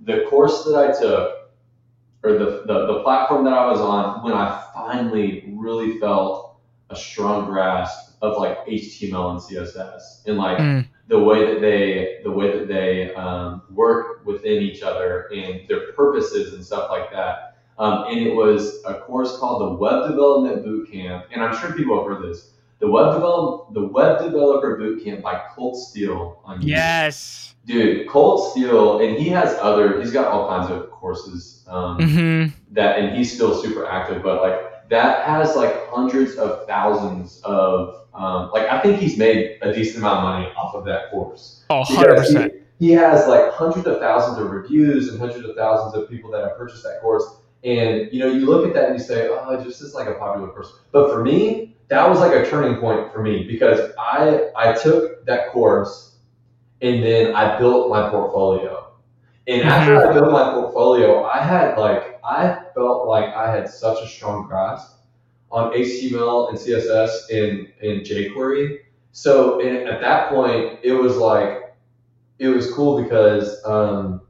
[0.05, 1.51] the course that I took
[2.23, 6.59] or the, the, the platform that I was on when I finally really felt
[6.91, 10.87] a strong grasp of like HTML and CSS and like Mm.
[11.09, 15.93] the way that they the way that they um, work within each other and their
[15.93, 17.49] purposes and stuff like that.
[17.81, 21.97] Um, and it was a course called the Web Development Bootcamp, and I'm sure people
[21.97, 22.51] have heard this.
[22.78, 26.68] The Web Develop the Web Developer Bootcamp by Colt Steele on YouTube.
[26.68, 27.55] Yes.
[27.64, 29.99] Dude, Colt Steele, and he has other.
[29.99, 32.55] He's got all kinds of courses um, Mm-hmm.
[32.72, 34.22] that, and he's still super active.
[34.22, 39.59] But like that has like hundreds of thousands of um, like I think he's made
[39.62, 41.64] a decent amount of money off of that course.
[41.70, 42.51] Oh, 100%.
[42.78, 46.31] He, he has like hundreds of thousands of reviews and hundreds of thousands of people
[46.33, 47.24] that have purchased that course.
[47.63, 50.15] And you know, you look at that and you say, "Oh, just is like a
[50.15, 50.77] popular person.
[50.93, 55.27] But for me, that was like a turning point for me because I I took
[55.27, 56.17] that course
[56.81, 58.93] and then I built my portfolio.
[59.47, 64.03] And after I built my portfolio, I had like I felt like I had such
[64.03, 64.99] a strong grasp
[65.51, 68.79] on HTML and CSS and, and jQuery.
[69.13, 71.75] So and at that point, it was like
[72.39, 74.23] it was cool because um,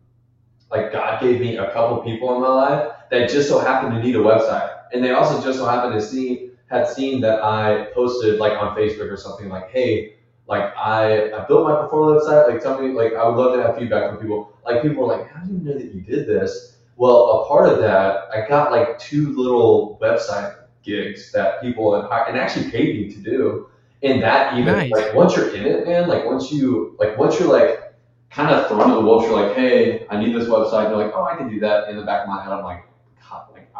[0.70, 4.02] like God gave me a couple people in my life that just so happened to
[4.02, 7.88] need a website, and they also just so happened to see had seen that I
[7.94, 10.14] posted like on Facebook or something like, hey,
[10.46, 12.48] like I, I built my portfolio website.
[12.48, 14.56] Like tell me, like I would love to have feedback from people.
[14.64, 16.76] Like people were like, how do you know that you did this?
[16.96, 22.08] Well, a part of that, I got like two little website gigs that people had
[22.08, 23.68] hired and actually paid me to do.
[24.02, 24.92] And that even Nice.
[24.92, 27.94] like once you're in it, man, like once you like once you're like
[28.30, 30.86] kind of thrown to the wolves, you're like, hey, I need this website.
[30.86, 31.88] And you're like, oh, I can do that.
[31.90, 32.84] In the back of my head, I'm like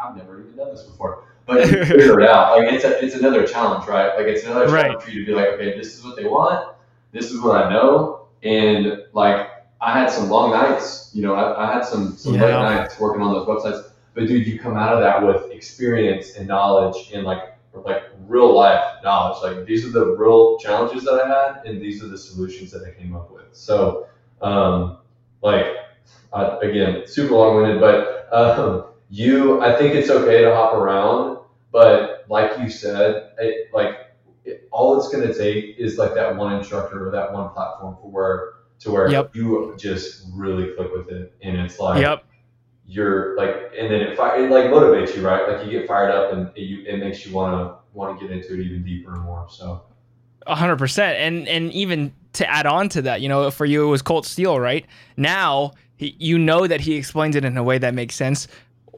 [0.03, 1.23] I've never even done this before.
[1.45, 2.57] But you figure it out.
[2.57, 4.15] Like it's a, it's another challenge, right?
[4.15, 5.01] Like it's another challenge Right.
[5.03, 6.75] for you to be like, okay, this is what they want.
[7.11, 8.27] This is what I know.
[8.43, 9.49] And like
[9.81, 11.11] I had some long nights.
[11.13, 13.91] You know, I, I had some some late nights working on those websites.
[14.13, 18.53] But dude, you come out of that with experience and knowledge and like like real
[18.55, 19.41] life knowledge.
[19.43, 22.83] Like these are the real challenges that I had, and these are the solutions that
[22.83, 23.45] I came up with.
[23.53, 24.07] So,
[24.41, 24.97] um,
[25.41, 25.65] like
[26.33, 31.39] uh, again, super long winded, but um, you, I think it's okay to hop around,
[31.71, 33.97] but like you said, it, like
[34.45, 37.97] it, all it's going to take is like that one instructor or that one platform
[38.01, 39.35] for where to where Yep.
[39.35, 42.23] you just really click with it, and it's like Yep.
[42.85, 45.47] you're like, and then it, it like motivates you, right?
[45.47, 48.25] Like you get fired up, and it, you, it makes you want to want to
[48.25, 49.45] get into it even deeper and more.
[49.49, 49.83] So
[50.47, 53.83] A hundred percent, and and even to add on to that, you know, for you
[53.83, 54.85] it was Colt Steele, right?
[55.17, 58.47] Now he, you know that he explains it in a way that makes sense.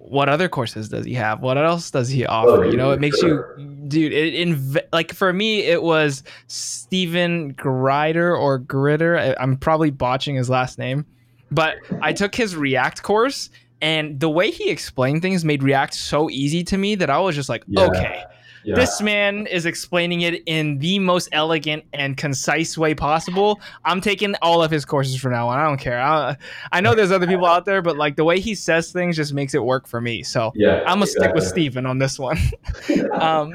[0.06, 1.42] What other courses does he have?
[1.42, 2.66] What else does he oh, offer?
[2.66, 3.58] you know, it makes sure.
[3.58, 4.12] you, dude.
[4.12, 9.18] It inv- like for me, it was Stephen Grider or Gritter.
[9.18, 11.06] I, I'm probably botching his last name,
[11.52, 13.50] but I took his React course,
[13.82, 17.34] and the way he explained things made React so easy to me that I was
[17.34, 17.86] just like, Yeah.
[17.86, 18.24] okay,
[18.64, 23.62] yeah, this man is explaining it in the most elegant and concise way possible.
[23.86, 25.60] I'm taking all of his courses from now on.
[25.60, 26.02] I don't care.
[26.02, 26.36] I,
[26.72, 29.34] I know there's other people out there, but like the way he says things just
[29.34, 30.24] makes it work for me.
[30.24, 31.44] So yeah, I'm gonna stick with.
[31.54, 32.38] Steven on this one.
[33.14, 33.54] um,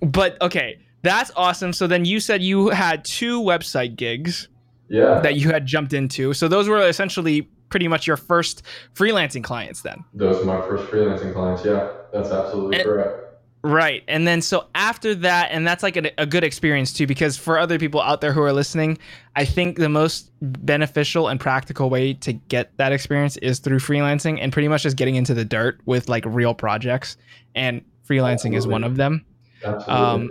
[0.00, 1.72] but okay, that's awesome.
[1.72, 4.48] So then you said you had two website gigs
[4.88, 5.20] yeah.
[5.20, 6.32] that you had jumped into.
[6.34, 8.62] So those were essentially pretty much your first
[8.94, 10.04] freelancing clients then.
[10.14, 11.64] Those are my first freelancing clients.
[11.64, 13.31] Yeah, that's absolutely And- correct.
[13.64, 14.02] Right.
[14.08, 17.58] And then so after that, and that's like a, a good experience too, because for
[17.58, 18.98] other people out there who are listening,
[19.36, 24.38] I think the most beneficial and practical way to get that experience is through freelancing
[24.40, 27.16] and pretty much just getting into the dirt with like real projects.
[27.54, 29.24] And freelancing is one of them.
[29.64, 29.94] Absolutely.
[29.94, 30.30] Um,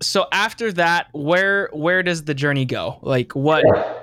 [0.00, 2.98] So after that, where where does the journey go?
[3.02, 3.94] Like what yeah.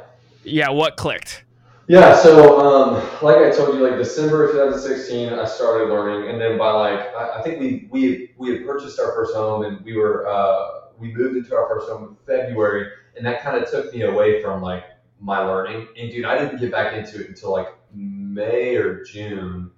[0.43, 1.43] yeah, what clicked?
[1.89, 6.39] Yeah, so um, like I told you, like December of 2016, I started learning, and
[6.39, 9.83] then by like I, I think we we we had purchased our first home, and
[9.83, 13.67] we were uh, we moved into our first home in February, and that kind of
[13.71, 14.83] took me away from like
[15.19, 15.87] my learning.
[15.97, 19.71] And dude, I didn't get back into it until like May or June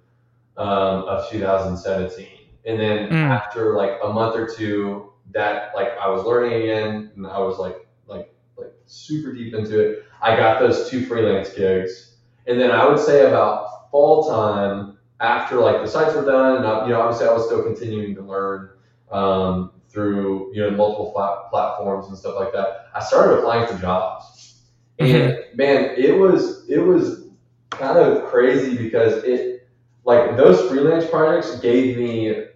[0.58, 2.26] um, of 2017,
[2.66, 3.30] and then Mm.
[3.30, 7.56] after like a month or two, that like I was learning again, and I was
[7.58, 10.04] like like like super deep into it.
[10.22, 12.14] I got those two freelance gigs,
[12.46, 16.66] and then I would say about fall time after like the sites were done, and
[16.66, 18.70] I, you know obviously I was still continuing to learn
[19.10, 22.86] um, through you know multiple plat- platforms and stuff like that.
[22.94, 24.62] I started applying for jobs,
[24.98, 27.28] and man, it was it was
[27.70, 29.68] kind of crazy because it
[30.04, 32.46] like those freelance projects gave me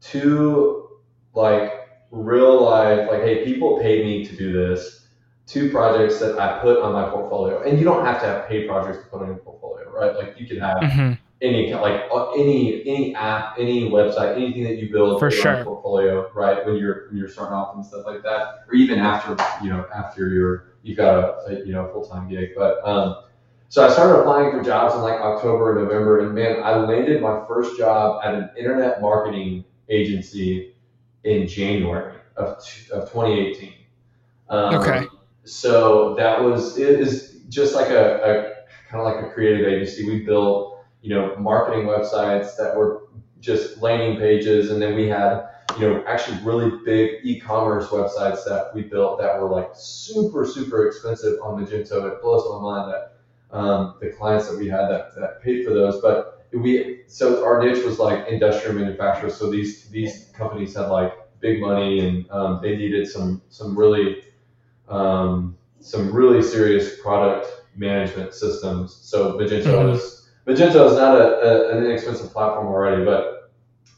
[0.00, 0.88] two
[1.34, 1.72] like
[2.10, 5.03] real life like hey people paid me to do this
[5.46, 8.66] two projects that I put on my portfolio and you don't have to have paid
[8.68, 11.18] projects to put on your portfolio right like you can have Mhm.
[11.42, 15.62] any like uh, any any app, any website, anything that you build For sure.
[15.64, 16.64] portfolio, right?
[16.64, 19.84] When you're when you're starting off and stuff like that, or even after you know
[19.94, 22.50] after you're you've got a, a you know full time gig.
[22.56, 23.16] But um,
[23.68, 27.20] so I started applying for jobs in like October and November, and man, I landed
[27.20, 30.74] my first job at an internet marketing agency
[31.24, 33.74] in January of t- of 2018.
[34.48, 35.06] Um, Okay.
[35.44, 40.06] So that was it is just like a, a kind of like a creative agency.
[40.06, 43.08] We built you know marketing websites that were
[43.40, 48.70] just landing pages, and then we had you know actually really big e-commerce websites that
[48.74, 52.10] we built that were like super super expensive on Magento.
[52.10, 55.74] It blows my mind that um, the clients that we had that, that paid for
[55.74, 59.36] those, but we so our niche was like industrial manufacturers.
[59.36, 64.22] So these these companies had like big money and um, they needed some some really
[64.88, 68.94] um, some really serious product management systems.
[69.02, 69.94] So Magento Mhm.
[69.94, 73.50] is Magento is not a, a, an inexpensive platform already, but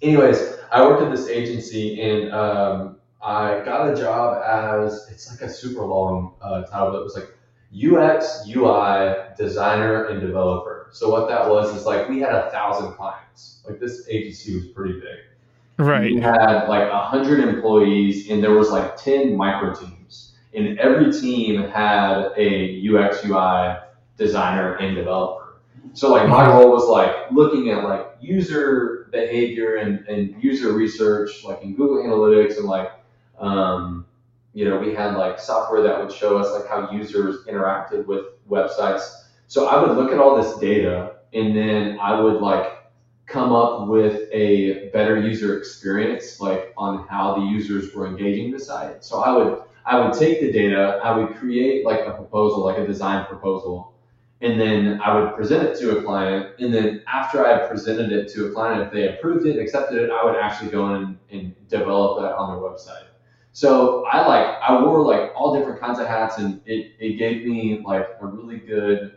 [0.02, 5.40] anyways, I worked at this agency and um, I got a job as it's like
[5.48, 7.28] a super long uh, title, but it was like
[7.74, 10.88] UX, UI designer and developer.
[10.92, 13.62] So what that was is like we had a thousand clients.
[13.68, 15.18] Like this agency was pretty big.
[15.78, 16.14] Right.
[16.14, 20.25] We had like a hundred employees, and there was like ten micro teams,
[20.56, 23.76] and every team had a UX UI
[24.16, 25.58] designer and developer.
[25.92, 31.44] So like my role was like looking at like user behavior and, and user research,
[31.44, 32.90] like in Google Analytics, and like
[33.38, 34.06] um,
[34.54, 38.24] you know we had like software that would show us like how users interacted with
[38.48, 39.24] websites.
[39.48, 42.72] So I would look at all this data, and then I would like
[43.26, 48.58] come up with a better user experience, like on how the users were engaging the
[48.58, 49.04] site.
[49.04, 52.78] So I would I would take the data, I would create like a proposal, like
[52.78, 53.94] a design proposal,
[54.40, 56.54] and then I would present it to a client.
[56.58, 60.10] And then after I presented it to a client, if they approved it, accepted it,
[60.10, 63.06] I would actually go in and develop that on their website.
[63.52, 67.46] So I like I wore like all different kinds of hats, and it, it gave
[67.46, 69.16] me like a really good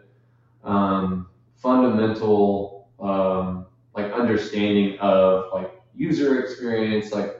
[0.64, 3.66] um, fundamental um,
[3.96, 7.36] like understanding of like user experience, like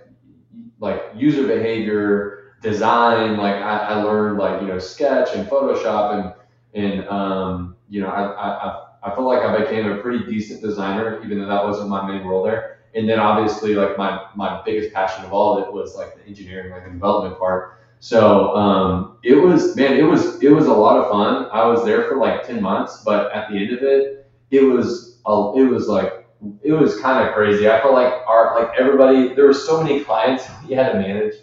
[0.80, 3.38] like user behavior, design.
[3.38, 6.36] Like I, I learned like you know Sketch and Photoshop
[6.74, 10.62] and and um, you know I, I I feel like I became a pretty decent
[10.62, 12.80] designer, even though that wasn't my main role there.
[12.96, 16.26] And then obviously like my my biggest passion of all of it was like the
[16.26, 17.80] engineering, like the development part.
[18.00, 21.48] So um, it was man, it was it was a lot of fun.
[21.52, 25.20] I was there for like ten months, but at the end of it, it was
[25.26, 26.26] a, it was like
[26.64, 27.70] it was kind of crazy.
[27.70, 31.36] I felt like our like everybody there were so many clients we had to manage.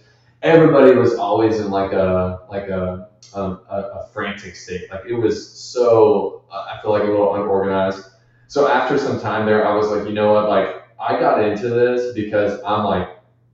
[0.43, 4.91] Everybody was always in like a like a um, a, a frantic state.
[4.91, 8.07] Like it was so uh, I feel like a little unorganized.
[8.49, 11.69] So after some time there, I was like, you know what, like I got into
[11.69, 13.09] this because I'm like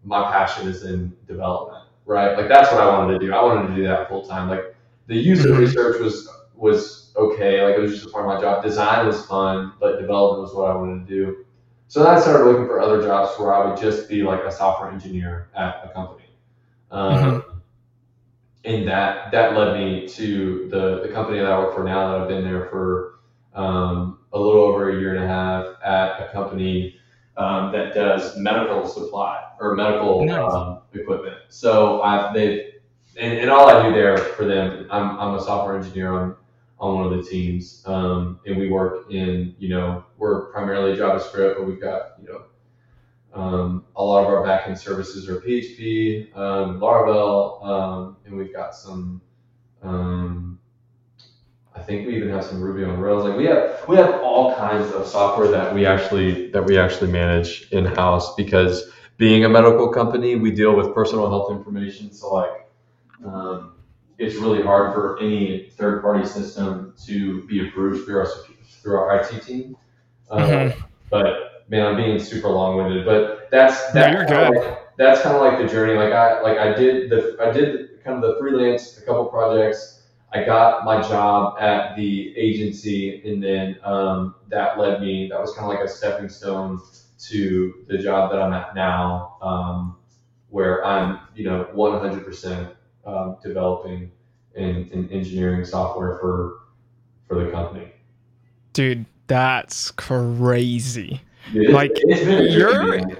[0.04, 2.36] my passion is in development, right?
[2.36, 3.32] Like that's what I wanted to do.
[3.32, 4.48] I wanted to do that full time.
[4.48, 4.74] Like
[5.06, 5.58] the user Mhm.
[5.58, 7.62] research was was okay.
[7.64, 8.62] Like it was just a part of my job.
[8.62, 11.44] Design was fun, but development was what I wanted to do.
[11.88, 14.50] So then I started looking for other jobs where I would just be like a
[14.52, 16.21] software engineer at a company.
[16.92, 17.42] Um,
[18.64, 22.20] And that that led me to the, the company that I work for now that
[22.20, 23.18] I've been there for
[23.54, 26.94] um, a little over a year and a half at a company
[27.36, 30.52] um, that does medical supply or medical Nice.
[30.52, 31.38] um, equipment.
[31.48, 32.74] So I've they
[33.18, 36.36] and, and all I do there for them, I'm, I'm a software engineer on
[36.78, 41.56] on one of the teams, um, and we work in you know we're primarily JavaScript,
[41.56, 42.44] but we've got you know
[43.34, 48.74] um, a lot of our backend services are PHP, um, Laravel, um, and we've got
[48.74, 49.20] some.
[49.82, 50.58] Um,
[51.74, 53.24] I think we even have some Ruby on Rails.
[53.24, 57.10] Like we have we have all kinds of software that we actually that we actually
[57.10, 62.12] manage in house because being a medical company, we deal with personal health information.
[62.12, 62.68] So like,
[63.24, 63.76] um,
[64.18, 68.26] it's really hard for any third party system to be approved through our
[68.82, 69.76] through our IT team.
[70.30, 70.84] Um, Mhm.
[71.10, 73.04] But man, I'm being super long winded.
[73.04, 74.56] But that's No, that's good.
[74.56, 75.94] Like, that's kind of like the journey.
[75.94, 80.02] Like I like I did the I did kind of the freelance a couple projects.
[80.34, 85.28] I got my job at the agency, and then um, that led me.
[85.28, 86.80] That was kind of like a stepping stone
[87.26, 89.98] to the job that I'm at now, um,
[90.48, 94.10] where I'm you know 100% um, developing
[94.56, 96.60] and, and engineering software for
[97.28, 97.92] for the company.
[98.72, 101.20] Dude, that's crazy.
[101.52, 103.16] Like, it's been a journey, you're- man.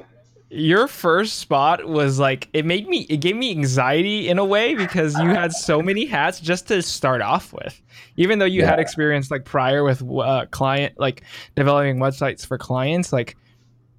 [0.51, 4.75] your first spot was like it made me it gave me anxiety in a way
[4.75, 7.81] because you had so many hats just to start off with
[8.17, 8.69] even though you yeah.
[8.69, 11.23] had experience like prior with uh, client like
[11.55, 13.35] developing websites for clients like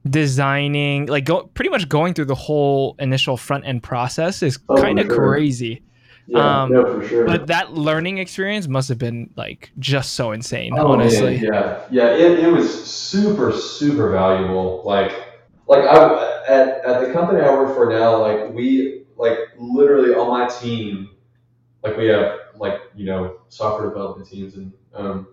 [0.08, 4.76] designing like go, pretty much going through the whole initial front end process is oh,
[4.76, 5.34] kind of sure.
[5.34, 5.82] crazy
[6.28, 7.26] yeah, um, no, for sure.
[7.26, 11.42] But that learning experience must have been like just so insane, oh, honestly.
[11.42, 14.84] Man, yeah, yeah, it, it was super, super valuable.
[14.86, 15.12] Like,
[15.68, 20.30] like I at, at the company I work for now, like we like literally on
[20.30, 21.10] my team,
[21.84, 25.28] like we have like you know software development teams, and um,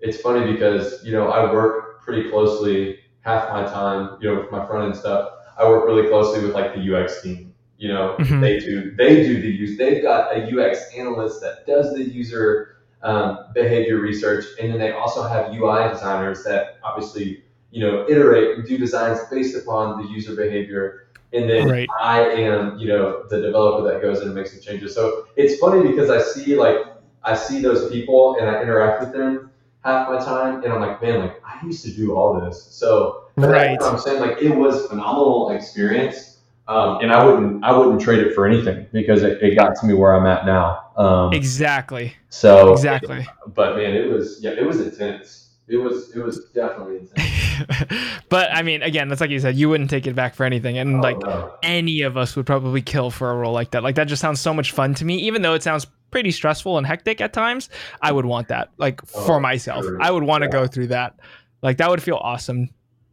[0.00, 4.50] it's funny because you know I work pretty closely half my time, you know, with
[4.50, 5.30] my front end stuff.
[5.56, 7.51] I work really closely with like the UX team
[7.82, 8.40] you know, mm-hmm.
[8.40, 9.76] they do they do the use.
[9.76, 14.92] They've got a UX analyst that does the user um, behavior research, and then they
[14.92, 20.08] also have UI designers that obviously you know iterate and do designs based upon the
[20.12, 21.08] user behavior.
[21.32, 21.88] And then right.
[22.00, 24.94] I am, you know, the developer that goes in and makes the changes.
[24.94, 26.76] So it's funny because I see like
[27.24, 29.50] I see those people and I interact with them
[29.84, 32.62] half my time, and I'm like, man, like I used to do all this.
[32.62, 33.76] So right.
[33.82, 36.31] I'm saying like it was phenomenal experience
[36.68, 39.86] um, and I wouldn't I wouldn't trade it for anything because it, it got to
[39.86, 40.90] me where I'm at now.
[40.96, 42.14] Um, exactly.
[42.28, 43.26] So exactly.
[43.48, 45.50] But man, it was yeah, it was intense.
[45.66, 47.92] It was it was definitely intense.
[48.28, 50.78] but I mean, again, that's like you said, you wouldn't take it back for anything,
[50.78, 51.52] and oh, like no.
[51.64, 53.82] any of us would probably kill for a role like that.
[53.82, 56.78] Like that just sounds so much fun to me, even though it sounds pretty stressful
[56.78, 57.70] and hectic at times.
[58.02, 59.84] I would want that, like oh, for myself.
[59.84, 60.00] Sure.
[60.00, 60.52] I would want to yeah.
[60.52, 61.18] go through that.
[61.60, 62.70] Like that would feel awesome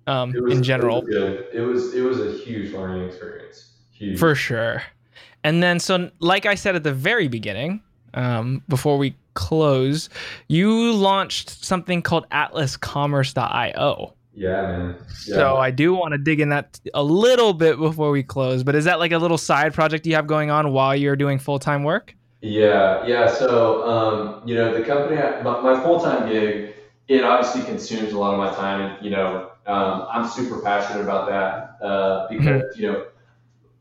[0.10, 1.06] um, was, in general.
[1.08, 3.72] It was, it was it was a huge learning experience.
[3.94, 4.20] Huge.
[4.20, 4.82] For sure.
[5.44, 7.82] And then, so like I said at the very beginning,
[8.14, 10.10] um, before we close,
[10.48, 14.14] you launched something called AtlasCommerce.io.
[14.34, 14.96] Yeah, man.
[15.28, 15.36] Yeah.
[15.36, 18.64] So I do want to dig in that a little bit before we close.
[18.64, 21.40] But is that like a little side project you have going on while you're doing
[21.40, 22.16] full time work?
[22.42, 23.32] Yeah, yeah.
[23.34, 26.74] So um, you know, the company, my, my full time gig,
[27.08, 31.04] it obviously consumes a lot of my time, and you know, um, I'm super passionate
[31.04, 32.82] about that uh, because mm-hmm.
[32.82, 33.06] you know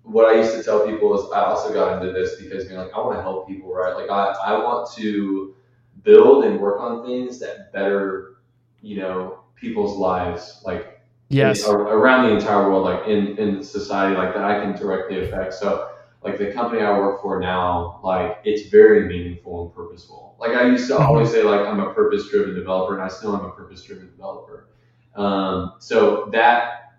[0.02, 2.92] what I used to tell people is I also got into this because know like
[2.94, 3.94] I want to help people right?
[3.96, 5.54] Like I, I want to
[6.02, 8.36] build and work on things that better
[8.82, 11.66] you know people's lives like yes.
[11.66, 15.54] in, around the entire world like in in society like that I can directly affect.
[15.54, 15.90] So
[16.22, 20.36] like the company I work for now like it's very meaningful and purposeful.
[20.38, 21.02] Like I used to mm-hmm.
[21.02, 24.10] always say like I'm a purpose driven developer and I still am a purpose driven
[24.10, 24.68] developer
[25.14, 26.92] um, so that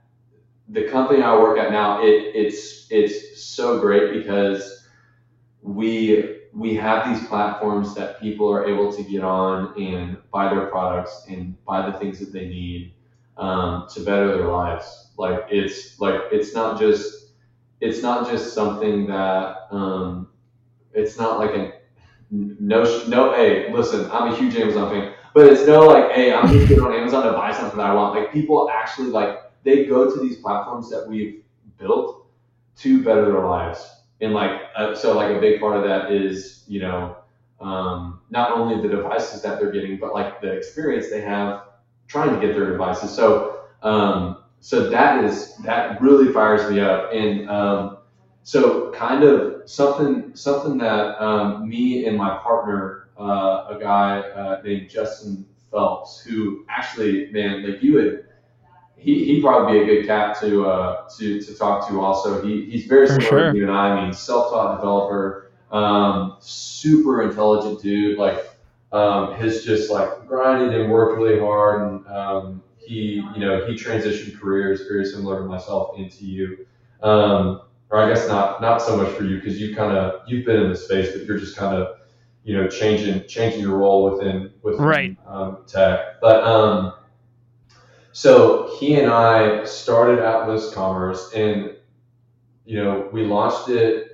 [0.70, 4.88] the company I work at now, it, it's it's so great because
[5.62, 10.68] we we have these platforms that people are able to get on and buy their
[10.68, 12.93] products and buy the things that they need
[13.38, 15.12] um, to better their lives.
[15.18, 17.32] Like it's like it's not just
[17.82, 20.28] it's not just something that um,
[20.93, 21.74] it's not like a
[22.32, 23.34] no no.
[23.34, 25.14] Hey, listen, I'm a huge Amazon fan.
[25.34, 27.93] But it's no like, hey, I'm just going on Amazon to buy something that I
[27.93, 28.15] want.
[28.15, 31.43] Like people actually like they go to these platforms that we've
[31.77, 32.27] built
[32.77, 33.88] to better their lives.
[34.21, 37.17] And like uh, so, like a big part of that is you know
[37.61, 41.63] um, not only the devices that they're getting, but like the experience they have
[42.07, 43.15] trying to get their devices.
[43.15, 47.11] So um, so that is that really fires me up.
[47.13, 47.97] And um,
[48.43, 54.61] so kind of something something that um, me and my partner uh, a guy uh,
[54.63, 58.26] named Justin Phelps, who actually, man, like you would,
[58.95, 61.99] he he'd probably be a good cat to uh, to to talk to.
[62.01, 63.51] Also, he he's very For similar sure.
[63.51, 63.89] to you and I.
[63.89, 68.17] I mean, self-taught developer, um, super intelligent dude.
[68.17, 68.45] Like,
[68.91, 73.74] um, has just like grinded and worked really hard, and um, he you know he
[73.74, 76.65] transitioned careers very similar to myself into you.
[77.01, 77.61] Um,
[77.91, 80.61] or I guess not not so much for you because you kind of you've been
[80.61, 81.99] in the space, but you're just kind of
[82.44, 85.18] you know changing changing your role within within right.
[85.28, 86.20] um, tech.
[86.22, 86.94] But um,
[88.12, 91.76] so he and I started Atlas Commerce, and
[92.66, 94.12] you know we launched it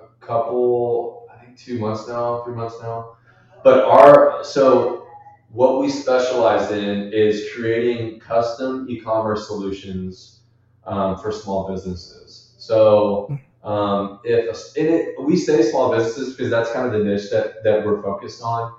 [0.00, 3.16] a couple, I think two months now, three months now.
[3.64, 5.06] But our so
[5.48, 10.40] what we specialize in is creating custom e-commerce solutions
[10.84, 12.54] um, for small businesses.
[12.58, 17.62] So um, if it, we say small businesses because that's kind of the niche that,
[17.62, 18.74] that we're focused on,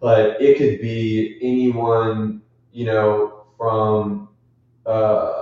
[0.00, 4.28] but it could be anyone, you know, from
[4.86, 5.38] uh,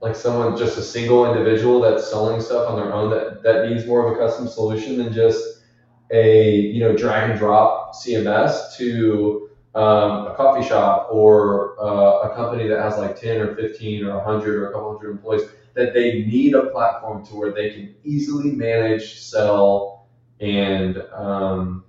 [0.00, 3.86] like someone just a single individual that's selling stuff on their own that, that needs
[3.86, 5.62] more of a custom solution than just
[6.10, 12.36] a you know drag and drop CMS to um, a coffee shop or uh, a
[12.36, 15.42] company that has like 10 or 15 or 100 or a couple hundred employees
[15.74, 20.06] that they need a platform to where they can easily manage, sell,
[20.40, 21.84] and um,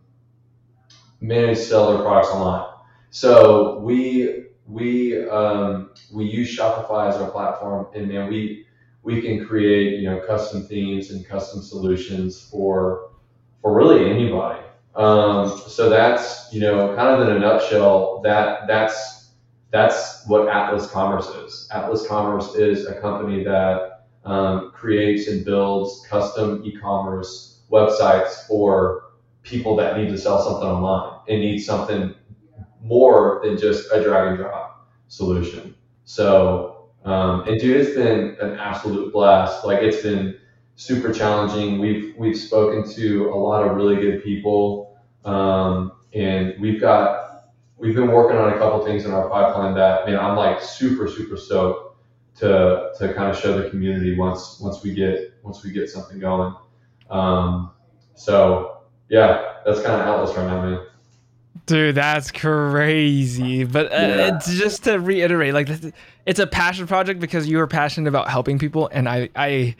[1.21, 2.69] manage sell their products online.
[3.11, 8.65] So we we um, we use Shopify as our platform, and man, we
[9.03, 13.11] we can create you know custom themes and custom solutions for
[13.61, 14.61] for really anybody.
[14.95, 19.24] Um, so that's you know kind of in a nutshell that that's
[19.75, 21.67] that's what Atlas Commerce is.
[21.69, 29.11] Atlas Commerce is a company that um, creates and builds custom e-commerce websites for
[29.43, 32.15] people that need to sell something online and need something
[32.81, 35.75] more than just a drag and drop solution.
[36.05, 39.65] So, um, and dude, it's been an absolute blast.
[39.65, 40.37] Like it's been
[40.75, 41.79] super challenging.
[41.79, 47.24] We've we've spoken to a lot of really good people, um, and we've got
[47.77, 51.07] we've been working on a couple things in our pipeline that man, I'm like super
[51.07, 51.97] super stoked
[52.37, 56.19] to to kind of show the community once once we get once we get something
[56.19, 56.53] going.
[57.09, 57.71] Um,
[58.15, 58.77] so
[59.09, 60.85] yeah, that's kind of Atlas right now, man.
[61.67, 63.63] Dude, that's crazy.
[63.63, 64.35] But uh, Yeah.
[64.37, 65.69] it's just to reiterate, like
[66.25, 69.75] it's a passion project because you are passionate about helping people, and I, I,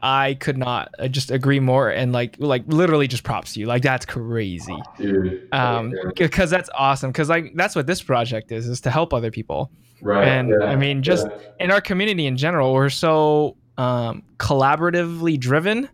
[0.00, 1.88] I could not uh, just agree more.
[1.90, 3.66] And like, like literally, just props to you.
[3.66, 4.76] Like that's crazy.
[4.96, 5.48] Dude.
[5.52, 7.10] Um, because that's awesome.
[7.10, 9.70] Because like that's what this project is: is to help other people.
[10.00, 10.28] right.
[10.28, 11.64] and, yeah, I mean, just- yeah.
[11.64, 15.88] in our community in general we're so um, collaboratively driven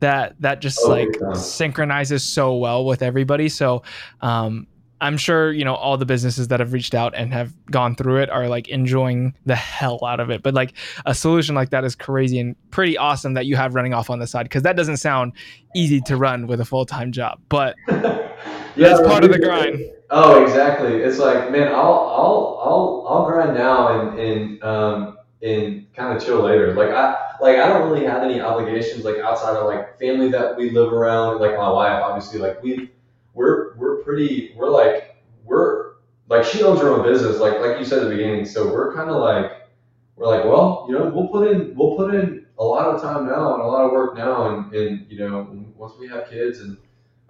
[0.00, 3.82] that that just Oh, like synchronizes so well with everybody so
[4.22, 4.66] um,
[5.00, 8.16] i'm sure you know all the businesses that have reached out and have gone through
[8.16, 10.74] it are like enjoying the hell out of it but like
[11.06, 14.18] a solution like that is crazy and pretty awesome that you have running off on
[14.18, 15.32] the side because that doesn't sound
[15.74, 19.80] easy to run with a full-time job but that's Yeah, part of the grind
[20.10, 20.96] Oh, exactly.
[20.96, 26.24] It's like, man, I'll I'll I'll I'll grind now and and um and kind of
[26.24, 26.74] chill later.
[26.74, 30.56] Like I like I don't really have any obligations like outside of like family that
[30.56, 31.40] we live around.
[31.40, 32.90] Like my wife, obviously, like we
[33.34, 35.92] we're we're pretty we're like we're
[36.28, 37.38] like she owns her own business.
[37.38, 38.44] Like like you said at the beginning.
[38.44, 39.68] So we're kind of like
[40.16, 43.26] we're like, well, you know, we'll put in we'll put in a lot of time
[43.26, 46.60] now and a lot of work now, and and you know, once we have kids
[46.60, 46.76] and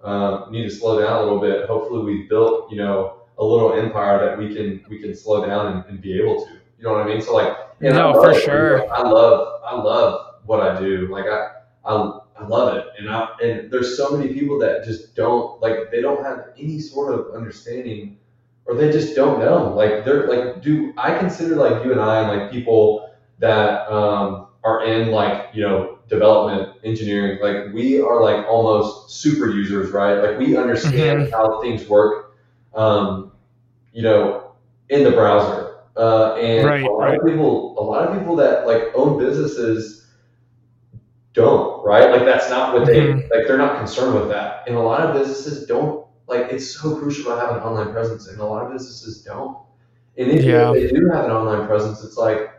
[0.03, 1.67] um, need to slow down a little bit.
[1.67, 5.67] Hopefully, we built you know a little empire that we can we can slow down
[5.67, 6.51] and, and be able to.
[6.77, 7.21] You know what I mean?
[7.21, 8.91] So like, No, love for sure.
[8.93, 11.07] I love I love what I do.
[11.11, 11.51] Like I
[11.85, 15.91] I, I love it, and I and there's so many people that just don't like
[15.91, 18.17] they don't have any sort of understanding.
[18.65, 19.73] Or they just don't know.
[19.75, 24.47] Like they're like, do I consider like you and I and like people that um,
[24.63, 30.15] are in like you know development engineering like we are like almost super users right
[30.21, 32.35] like we understand how things work
[32.75, 33.31] um,
[33.93, 34.51] you know
[34.89, 37.19] in the browser uh, and Right, a lot right.
[37.19, 40.00] of people a lot of people that like own businesses
[41.33, 43.29] don't right like that's not what they Mhm.
[43.31, 46.95] like they're not concerned with that and a lot of businesses don't like it's so
[46.97, 49.57] crucial to have an online presence and a lot of businesses don't
[50.17, 50.71] and if Yeah.
[50.73, 52.49] they do have an online presence it's like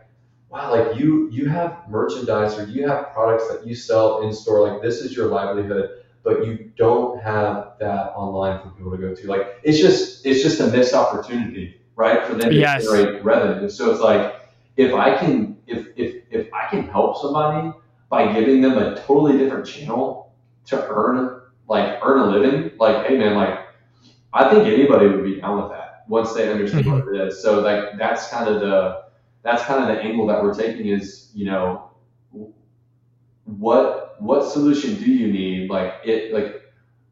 [0.49, 4.69] wow, like you you have merchandise or you have products that you sell in store,
[4.69, 5.89] like this is your livelihood,
[6.23, 9.27] but you don't have that online for people to go to.
[9.27, 12.23] Like it's just it's just a missed opportunity, right?
[12.27, 12.85] For them to Yes.
[12.85, 13.67] generate revenue.
[13.67, 14.35] So it's like
[14.77, 17.71] if I can if if if I can help somebody
[18.09, 20.33] by giving them a totally different channel
[20.65, 23.59] to earn like earn a living, like hey man, like
[24.33, 27.41] I think anybody would be down with that once they understand what it is.
[27.41, 29.03] So like that's kind of the
[29.43, 31.89] that's kind of the angle that we're taking is you know
[33.45, 35.69] what what solution do you need?
[35.69, 36.61] Like it like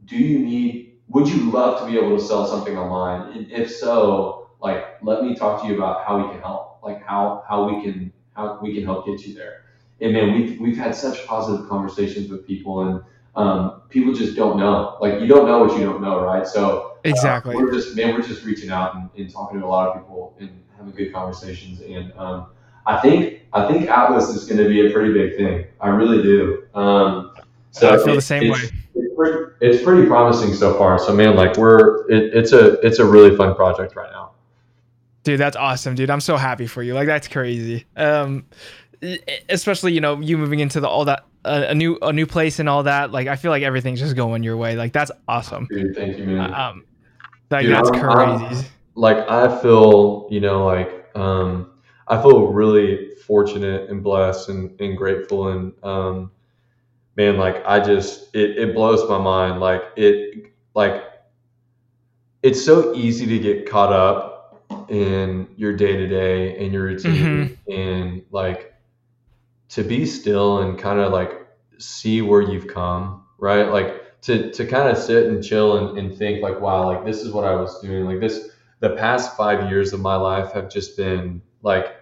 [0.06, 3.38] do you need would you love to be able to sell something online?
[3.38, 7.06] And if so like let me talk to you about how we can help like
[7.06, 9.61] how how we can how we can help get you there
[10.02, 14.58] and man we've, we've had such positive conversations with people and um, people just don't
[14.58, 17.96] know like you don't know what you don't know right so exactly uh, we're just
[17.96, 20.96] man, we're just reaching out and, and talking to a lot of people and having
[20.96, 21.82] good conversations.
[21.82, 22.48] And um,
[22.86, 25.66] I think I think Atlas is going to be a pretty big thing.
[25.80, 26.68] I really do.
[26.74, 27.34] Um,
[27.72, 28.60] so I feel the same way.
[28.96, 31.00] It's pretty, it's pretty promising so far.
[31.00, 34.32] So man, like we're it, it's a it's a really fun project right now.
[35.24, 36.10] Dude, that's awesome, dude.
[36.10, 36.94] I'm so happy for you.
[36.94, 37.86] Like that's crazy.
[37.96, 38.46] Um
[39.50, 42.60] especially, you know, you moving into the all that uh, a new a new place
[42.60, 43.12] and all that.
[43.12, 44.76] Like I feel like everything's just going your way.
[44.76, 45.68] Like that's awesome.
[45.70, 46.54] Dude, thank you, man.
[46.54, 46.86] Um
[47.50, 48.68] like Dude, that's I'm- I'm- crazy.
[48.96, 51.72] like I feel, you know, like um,
[52.08, 56.32] I feel really fortunate and blessed and, and grateful and um,
[57.18, 59.60] man, like I just it, it blows my mind.
[59.60, 60.46] Like it
[60.76, 61.04] like
[62.44, 67.58] it's so easy to get caught up in your day to day and your routine
[67.68, 67.74] Mhm.
[67.74, 68.71] and like
[69.72, 71.32] to be still and kind of like
[71.78, 73.64] see where you've come, right?
[73.70, 77.22] Like to to kind of sit and chill and, and think like, wow, like this
[77.22, 78.06] is what I was doing.
[78.06, 78.50] Like this
[78.80, 81.98] the past five years of my life have just been like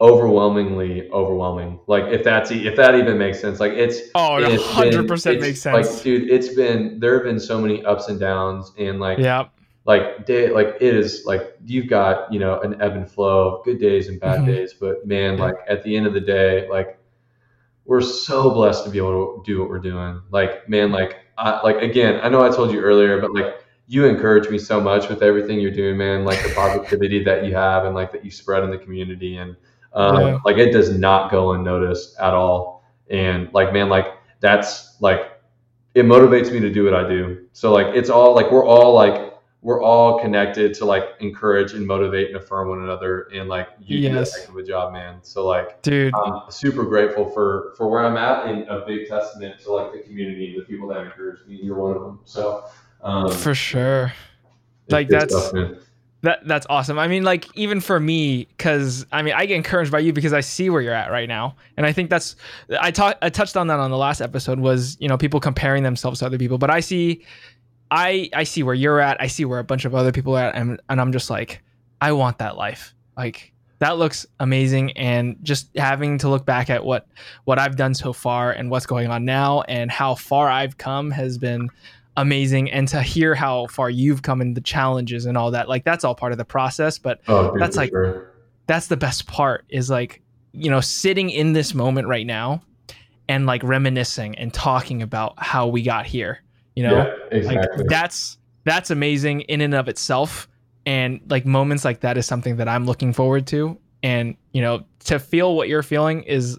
[0.00, 1.78] overwhelmingly overwhelming.
[1.86, 3.60] Like if that's if that even makes sense.
[3.60, 5.94] Like it's Oh, it it's 100% been- makes sense.
[5.94, 9.46] Like, dude, it's been there have been so many ups and downs, and like, yeah.
[9.84, 13.64] Like day, like it is like you've got you know an ebb and flow of
[13.64, 14.46] good days and bad Mhm.
[14.46, 16.98] days, but man, like at the end of the day, like
[17.84, 20.20] we're so blessed to be able to do what we're doing.
[20.30, 23.56] Like, man, like, I, like again, I know I told you earlier, but like
[23.88, 26.24] you encourage me so much with everything you're doing, man.
[26.24, 29.56] Like the positivity that you have and like that you spread in the community, and
[29.94, 30.38] um, Yeah.
[30.44, 32.84] like it does not go unnoticed at all.
[33.10, 34.06] And like, man, like
[34.38, 35.32] that's like
[35.94, 37.46] it motivates me to do what I do.
[37.52, 39.31] So like, it's all like we're all like
[39.62, 43.98] we're all connected to like encourage and motivate and affirm one another, and like you
[44.02, 44.36] do that Yes.
[44.40, 45.20] heck of a job, man.
[45.22, 45.80] So like.
[45.82, 49.92] Dude, I'm super grateful for for where I'm at and a big testament to like
[49.92, 51.60] the community, the people that encourage me.
[51.62, 52.18] You're one of them.
[52.24, 52.64] So
[53.02, 54.12] um, for sure.
[54.88, 55.78] like, that's- stuff.
[56.22, 57.00] That that's awesome.
[57.00, 60.32] I mean, like even for me, because I mean, I get encouraged by you because
[60.32, 62.36] I see where you're at right now, and I think that's
[62.80, 65.82] I talked I touched on that on the last episode was you know people comparing
[65.82, 67.24] themselves to other people, but I see,
[67.92, 69.20] I I see where you're at.
[69.20, 71.62] I see where a bunch of other people are at, and and I'm just like,
[72.00, 72.94] I want that life.
[73.16, 77.06] Like that looks amazing, and just having to look back at what
[77.44, 81.10] what I've done so far and what's going on now, and how far I've come
[81.10, 81.68] has been
[82.16, 85.82] amazing and to hear how far you've come and the challenges and all that like
[85.82, 88.30] that's all part of the process but Oh, that's like- sure.
[88.66, 90.20] that's the best part is like
[90.52, 92.60] you know sitting in this moment right now
[93.30, 96.42] and like reminiscing and talking about how we got here
[96.74, 97.78] you know yeah, exactly.
[97.78, 100.48] like that's that's amazing in and of itself
[100.86, 104.84] and like moments like that is something that i'm looking forward to and you know
[105.00, 106.58] to feel what you're feeling is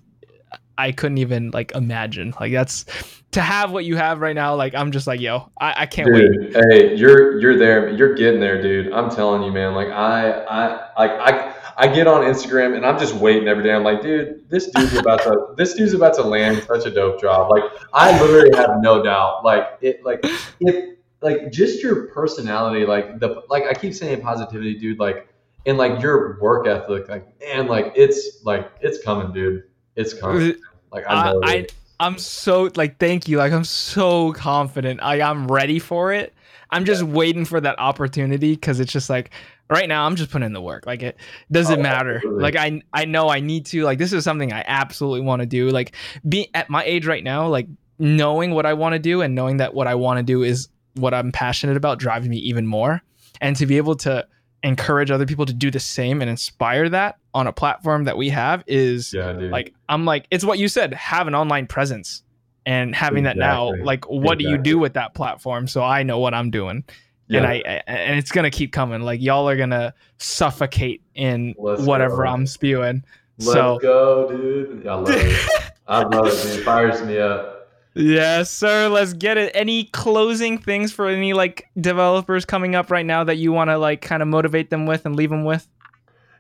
[0.78, 2.86] i couldn't even like imagine like that's
[3.32, 6.12] to have what you have right now like i'm just like yo i, I can't
[6.12, 7.90] wait hey, you're you're there.
[7.90, 8.94] You're getting there, dude.
[8.94, 9.74] I'm telling you, man.
[9.74, 13.74] Like I, I, like I, I get on Instagram and I'm just waiting every day.
[13.74, 17.20] I'm like, dude, this dude's about to, this dude's about to land such a dope
[17.20, 17.50] job.
[17.50, 17.64] Like
[17.94, 19.44] I literally have no doubt.
[19.44, 20.20] Like it, like
[20.60, 25.00] if, like just your personality, like the, like I keep saying positivity, dude.
[25.00, 25.28] Like
[25.66, 29.64] and like your work ethic, like man, like it's like it's coming, dude.
[29.96, 30.52] It's coming.
[30.52, 30.56] Uh,
[30.92, 31.42] like I know.
[31.44, 31.52] I.
[31.52, 31.68] I
[32.00, 33.38] I'm so like thank you.
[33.38, 35.00] Like I'm so confident.
[35.00, 36.34] Like I'm ready for it.
[36.70, 39.30] I'm just waiting for that opportunity because it's just like
[39.70, 40.86] right now I'm just putting in the work.
[40.86, 41.18] Like it
[41.52, 42.16] doesn't Oh, matter.
[42.18, 42.44] absolutely.
[42.44, 43.84] Like I I know I need to.
[43.84, 45.70] Like this is something I absolutely want to do.
[45.70, 45.96] Like
[46.28, 47.68] be at my age right now, like
[48.00, 50.70] knowing what I want to do and knowing that what I want to do is
[50.96, 53.02] what I'm passionate about drives me even more.
[53.42, 54.28] And to be able to
[54.64, 58.30] encourage other people to do the same and inspire that on a platform that we
[58.30, 62.24] have is yeah, like I'm like it's what you said have an online presence
[62.66, 66.20] and having that now like what do you do with that platform so I know
[66.20, 66.86] what I'm doing
[67.34, 67.40] yeah.
[67.40, 71.82] and I I- and it's gonna keep coming like y'all are gonna suffocate in Let's
[71.82, 72.30] whatever go.
[72.30, 73.04] I'm spewing
[73.40, 74.88] Let's so go, dude.
[74.88, 75.50] I love it.
[75.88, 76.64] I love it, dude.
[76.64, 77.70] Fires me up.
[77.96, 83.06] yes sir let's get it any closing things for any like developers coming up right
[83.06, 85.68] now that you want to like kind of motivate them with and leave them with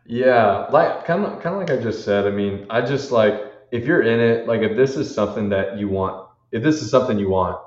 [0.05, 2.25] Yeah, like kind of kind of like I just said.
[2.27, 3.35] I mean, I just like
[3.71, 6.89] if you're in it, like if this is something that you want, if this is
[6.91, 7.57] something you want,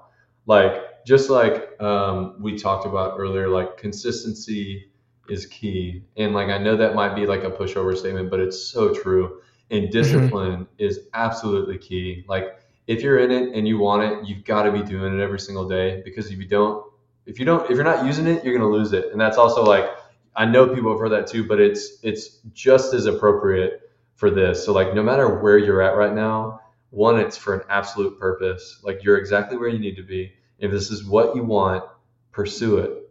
[0.46, 4.90] like just like um, we talked about earlier, like consistency
[5.28, 6.02] is key.
[6.16, 9.40] And like I know that might be like a pushover statement, but it's so true.
[9.70, 12.24] And discipline is absolutely key.
[12.28, 15.22] Like if you're in it and you want it, you've got to be doing it
[15.22, 16.84] every single day because if you don't,
[17.24, 19.06] if you don't, if you're not using it, you're gonna lose it.
[19.12, 19.88] And that's also like
[20.34, 24.64] I know people have heard that too, but it's it's just as appropriate for this.
[24.64, 28.80] So like no matter where you're at right now, one, it's for an absolute purpose.
[28.82, 30.32] Like you're exactly where you need to be.
[30.58, 31.84] If this is what you want,
[32.32, 33.10] pursue it.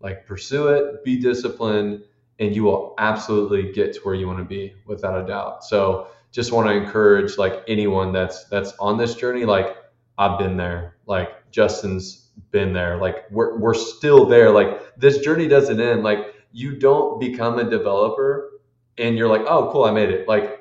[0.00, 2.02] Like pursue it, be disciplined,
[2.38, 5.64] and you will absolutely get to where you want to be without a doubt.
[5.64, 9.76] So just want to encourage like anyone that's that's on this journey, like
[10.18, 10.96] I've been there.
[11.06, 12.96] Like Justin's been there.
[12.96, 14.50] Like we're we're still there.
[14.50, 16.02] Like this journey doesn't end.
[16.02, 18.50] Like you don't become a developer
[18.98, 20.26] and you're like, oh, cool, I made it.
[20.26, 20.60] Like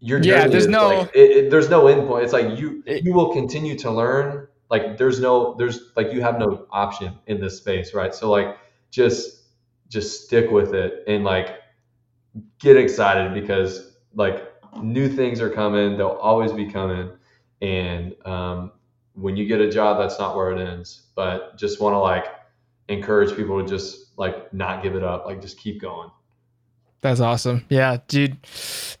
[0.00, 2.24] your Yeah, there's is, no- like, it, it- there's no end point.
[2.24, 4.48] It's like you It- you will continue to learn.
[4.72, 8.14] Like there's no there's like you have no option in this space, right?
[8.14, 8.56] So like
[8.90, 9.42] just
[9.90, 11.60] just stick with it and like
[12.58, 14.50] get excited because like
[14.82, 15.98] new things are coming.
[15.98, 17.10] They'll always be coming,
[17.60, 18.72] and um,
[19.12, 21.02] when you get a job, that's not where it ends.
[21.14, 22.24] But just want to like
[22.88, 26.10] encourage people to just like not give it up, like just keep going.
[27.02, 27.66] That's awesome.
[27.68, 28.42] Yeah, dude.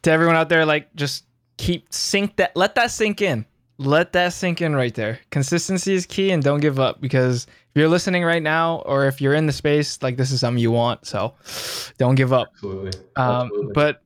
[0.02, 1.24] To everyone out there, like just
[1.56, 3.46] keep sink that let that sink in.
[3.84, 5.18] Let that sink in right there.
[5.30, 9.20] Consistency is key and don't give up because if you're listening right now or if
[9.20, 11.06] you're in the space, like this is something you want.
[11.06, 11.34] So
[11.98, 12.48] don't give up.
[12.54, 13.00] Absolutely.
[13.16, 13.72] Um, Absolutely.
[13.74, 14.02] but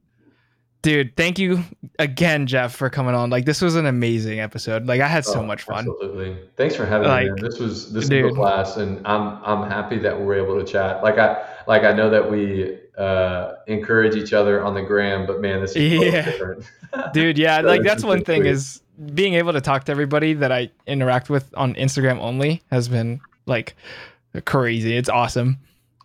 [0.82, 1.64] dude, thank you
[1.98, 3.28] again, Jeff, for coming on.
[3.30, 4.86] Like this was an amazing episode.
[4.86, 5.78] Like I had so Oh, much fun.
[5.88, 6.36] Absolutely.
[6.56, 7.30] Thanks for having Like, me.
[7.32, 7.44] Man.
[7.44, 8.24] This was this dude.
[8.24, 11.02] was a class, and I'm I'm happy that we're able to chat.
[11.02, 15.40] Like I like I know that we uh, encourage each other on the gram, but
[15.40, 16.22] man, this is Yeah.
[16.22, 16.64] different.
[17.12, 18.80] Dude, yeah, So like that's one thing is
[19.14, 23.20] being able to talk to everybody that I interact with on Instagram only has been
[23.46, 23.76] like
[24.44, 24.96] crazy.
[24.96, 25.58] It's awesome.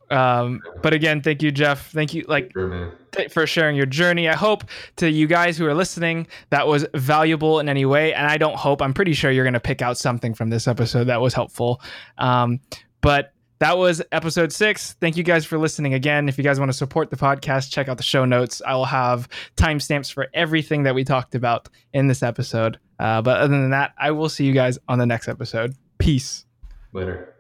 [0.10, 1.90] Um, but again, thank you, Jeff.
[1.92, 4.28] Thank you, like th- for sharing your journey.
[4.28, 4.66] I hope
[4.98, 8.14] to you guys who are listening that was valuable in any way.
[8.14, 10.68] And I don't hope, I'm pretty sure you're going to pick out something from this
[10.68, 11.82] episode that was helpful.
[12.18, 12.60] Um,
[13.00, 13.31] but
[13.62, 14.94] that was episode six.
[14.94, 16.28] Thank you guys for listening again.
[16.28, 18.60] If you guys want to support the podcast, check out the show notes.
[18.66, 22.80] I will have timestamps for everything that we talked about in this episode.
[23.00, 25.76] Uh, but other than that, I will see you guys on the next episode.
[26.00, 26.48] Peace.
[26.92, 27.31] Later.